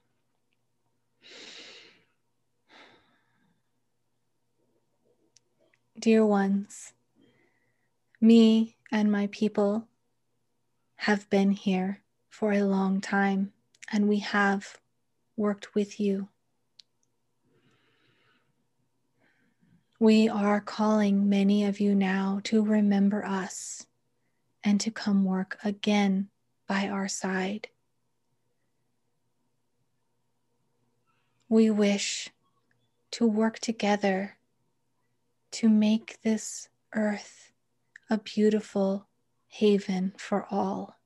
Dear 5.98 6.24
ones, 6.24 6.94
me 8.22 8.78
and 8.90 9.12
my 9.12 9.26
people 9.26 9.86
have 10.96 11.28
been 11.28 11.50
here 11.50 12.00
for 12.30 12.52
a 12.52 12.64
long 12.64 13.02
time, 13.02 13.52
and 13.92 14.08
we 14.08 14.20
have 14.20 14.78
worked 15.36 15.74
with 15.74 16.00
you 16.00 16.30
We 20.04 20.28
are 20.28 20.60
calling 20.60 21.30
many 21.30 21.64
of 21.64 21.80
you 21.80 21.94
now 21.94 22.42
to 22.44 22.62
remember 22.62 23.24
us 23.24 23.86
and 24.62 24.78
to 24.82 24.90
come 24.90 25.24
work 25.24 25.56
again 25.64 26.28
by 26.68 26.88
our 26.88 27.08
side. 27.08 27.68
We 31.48 31.70
wish 31.70 32.28
to 33.12 33.26
work 33.26 33.60
together 33.60 34.36
to 35.52 35.70
make 35.70 36.20
this 36.20 36.68
earth 36.94 37.50
a 38.10 38.18
beautiful 38.18 39.06
haven 39.46 40.12
for 40.18 40.46
all. 40.50 40.98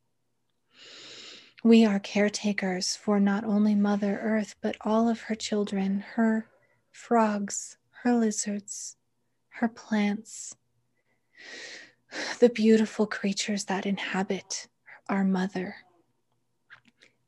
We 1.62 1.84
are 1.86 2.00
caretakers 2.00 2.96
for 2.96 3.20
not 3.20 3.44
only 3.44 3.76
Mother 3.76 4.18
Earth, 4.20 4.56
but 4.60 4.76
all 4.80 5.08
of 5.08 5.20
her 5.20 5.36
children, 5.36 6.00
her 6.16 6.48
frogs, 6.90 7.76
her 8.02 8.14
lizards, 8.14 8.96
her 9.48 9.68
plants, 9.68 10.54
the 12.38 12.48
beautiful 12.48 13.06
creatures 13.06 13.64
that 13.64 13.86
inhabit 13.86 14.68
our 15.08 15.24
mother. 15.24 15.76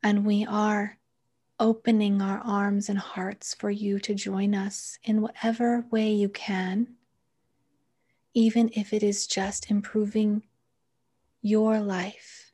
And 0.01 0.25
we 0.25 0.45
are 0.45 0.97
opening 1.59 2.21
our 2.21 2.39
arms 2.39 2.89
and 2.89 2.97
hearts 2.97 3.53
for 3.53 3.69
you 3.69 3.99
to 3.99 4.15
join 4.15 4.55
us 4.55 4.97
in 5.03 5.21
whatever 5.21 5.85
way 5.91 6.11
you 6.11 6.29
can, 6.29 6.87
even 8.33 8.71
if 8.73 8.93
it 8.93 9.03
is 9.03 9.27
just 9.27 9.69
improving 9.69 10.41
your 11.41 11.79
life, 11.79 12.53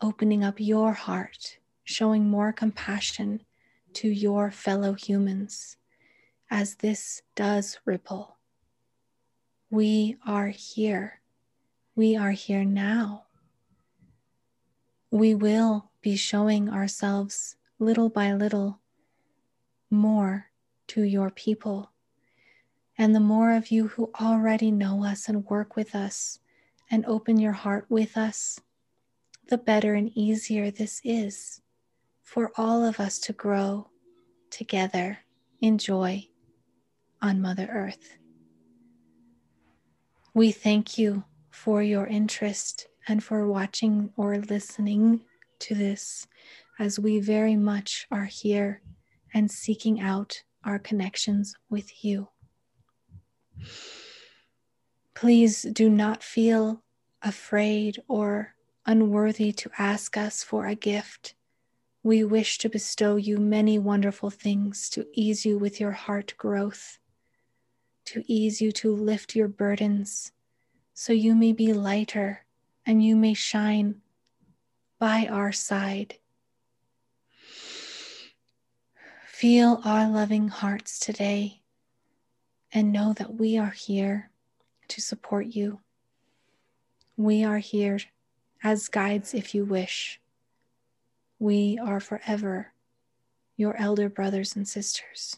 opening 0.00 0.44
up 0.44 0.60
your 0.60 0.92
heart, 0.92 1.58
showing 1.82 2.28
more 2.28 2.52
compassion 2.52 3.42
to 3.94 4.08
your 4.08 4.50
fellow 4.50 4.92
humans 4.92 5.76
as 6.54 6.76
this 6.76 7.20
does 7.34 7.80
ripple. 7.84 8.36
We 9.70 10.16
are 10.24 10.46
here. 10.46 11.20
We 11.96 12.16
are 12.16 12.30
here 12.30 12.64
now. 12.64 13.24
We 15.10 15.34
will 15.34 15.90
be 16.00 16.14
showing 16.14 16.68
ourselves 16.68 17.56
little 17.80 18.08
by 18.08 18.34
little 18.34 18.78
more 19.90 20.46
to 20.86 21.02
your 21.02 21.28
people. 21.28 21.90
And 22.96 23.16
the 23.16 23.20
more 23.34 23.50
of 23.50 23.72
you 23.72 23.88
who 23.88 24.12
already 24.20 24.70
know 24.70 25.04
us 25.04 25.28
and 25.28 25.44
work 25.46 25.74
with 25.74 25.92
us 25.92 26.38
and 26.88 27.04
open 27.06 27.36
your 27.36 27.50
heart 27.50 27.86
with 27.88 28.16
us, 28.16 28.60
the 29.48 29.58
better 29.58 29.94
and 29.94 30.08
easier 30.16 30.70
this 30.70 31.00
is 31.02 31.62
for 32.22 32.52
all 32.56 32.84
of 32.84 33.00
us 33.00 33.18
to 33.18 33.32
grow 33.32 33.88
together 34.50 35.18
in 35.60 35.78
joy 35.78 36.28
on 37.24 37.40
Mother 37.40 37.68
Earth. 37.72 38.18
We 40.34 40.52
thank 40.52 40.98
you 40.98 41.24
for 41.50 41.82
your 41.82 42.06
interest 42.06 42.88
and 43.08 43.24
for 43.24 43.48
watching 43.48 44.12
or 44.18 44.36
listening 44.38 45.24
to 45.60 45.74
this 45.74 46.26
as 46.78 46.98
we 47.00 47.20
very 47.20 47.56
much 47.56 48.06
are 48.10 48.26
here 48.26 48.82
and 49.32 49.50
seeking 49.50 50.02
out 50.02 50.42
our 50.64 50.78
connections 50.78 51.54
with 51.70 52.04
you. 52.04 52.28
Please 55.14 55.62
do 55.62 55.88
not 55.88 56.22
feel 56.22 56.82
afraid 57.22 58.02
or 58.06 58.54
unworthy 58.84 59.50
to 59.52 59.70
ask 59.78 60.18
us 60.18 60.44
for 60.44 60.66
a 60.66 60.74
gift 60.74 61.34
We 62.06 62.22
wish 62.22 62.58
to 62.58 62.68
bestow 62.68 63.16
you 63.16 63.38
many 63.38 63.78
wonderful 63.78 64.28
things 64.28 64.90
to 64.90 65.06
ease 65.14 65.46
you 65.46 65.56
with 65.58 65.80
your 65.80 65.92
heart 65.92 66.34
growth, 66.36 66.98
to 68.06 68.22
ease 68.26 68.60
you 68.60 68.72
to 68.72 68.94
lift 68.94 69.34
your 69.34 69.48
burdens, 69.48 70.32
so 70.92 71.12
you 71.12 71.34
may 71.34 71.52
be 71.52 71.72
lighter 71.72 72.44
and 72.86 73.02
you 73.04 73.16
may 73.16 73.34
shine 73.34 74.00
by 74.98 75.26
our 75.30 75.52
side. 75.52 76.16
Feel 79.26 79.80
our 79.84 80.08
loving 80.08 80.48
hearts 80.48 80.98
today 80.98 81.62
and 82.72 82.92
know 82.92 83.12
that 83.12 83.34
we 83.34 83.58
are 83.58 83.70
here 83.70 84.30
to 84.88 85.00
support 85.00 85.46
you. 85.46 85.80
We 87.16 87.44
are 87.44 87.58
here 87.58 87.98
as 88.62 88.88
guides 88.88 89.34
if 89.34 89.54
you 89.54 89.64
wish. 89.64 90.20
We 91.38 91.78
are 91.78 92.00
forever 92.00 92.72
your 93.56 93.76
elder 93.76 94.08
brothers 94.08 94.56
and 94.56 94.66
sisters. 94.66 95.36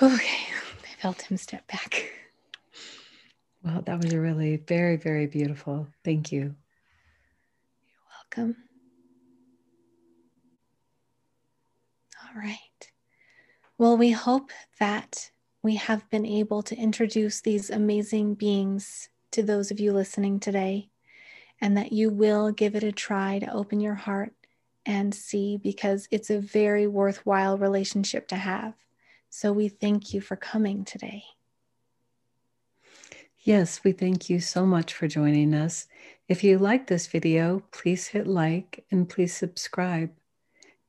Okay, 0.00 0.46
I 0.84 1.02
felt 1.02 1.22
him 1.22 1.36
step 1.36 1.66
back. 1.66 2.12
Well, 3.64 3.82
that 3.82 4.00
was 4.00 4.12
a 4.12 4.20
really 4.20 4.56
very, 4.56 4.96
very 4.96 5.26
beautiful. 5.26 5.88
Thank 6.04 6.30
you. 6.30 6.54
You're 7.82 8.36
welcome. 8.36 8.56
All 12.22 12.40
right. 12.40 12.58
Well, 13.76 13.96
we 13.96 14.12
hope 14.12 14.50
that 14.78 15.32
we 15.64 15.74
have 15.74 16.08
been 16.10 16.26
able 16.26 16.62
to 16.62 16.76
introduce 16.76 17.40
these 17.40 17.68
amazing 17.68 18.34
beings 18.34 19.08
to 19.32 19.42
those 19.42 19.72
of 19.72 19.80
you 19.80 19.92
listening 19.92 20.38
today, 20.38 20.90
and 21.60 21.76
that 21.76 21.92
you 21.92 22.10
will 22.10 22.52
give 22.52 22.76
it 22.76 22.84
a 22.84 22.92
try 22.92 23.40
to 23.40 23.52
open 23.52 23.80
your 23.80 23.96
heart 23.96 24.32
and 24.86 25.12
see 25.12 25.56
because 25.56 26.06
it's 26.12 26.30
a 26.30 26.38
very 26.38 26.86
worthwhile 26.86 27.58
relationship 27.58 28.28
to 28.28 28.36
have. 28.36 28.74
So 29.30 29.52
we 29.52 29.68
thank 29.68 30.14
you 30.14 30.20
for 30.20 30.36
coming 30.36 30.84
today. 30.84 31.24
Yes, 33.40 33.82
we 33.84 33.92
thank 33.92 34.28
you 34.28 34.40
so 34.40 34.66
much 34.66 34.92
for 34.92 35.08
joining 35.08 35.54
us. 35.54 35.86
If 36.28 36.44
you 36.44 36.58
like 36.58 36.86
this 36.86 37.06
video, 37.06 37.62
please 37.70 38.08
hit 38.08 38.26
like 38.26 38.84
and 38.90 39.08
please 39.08 39.34
subscribe. 39.34 40.10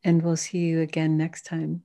And 0.03 0.21
we'll 0.21 0.37
see 0.37 0.59
you 0.59 0.81
again 0.81 1.17
next 1.17 1.45
time. 1.45 1.83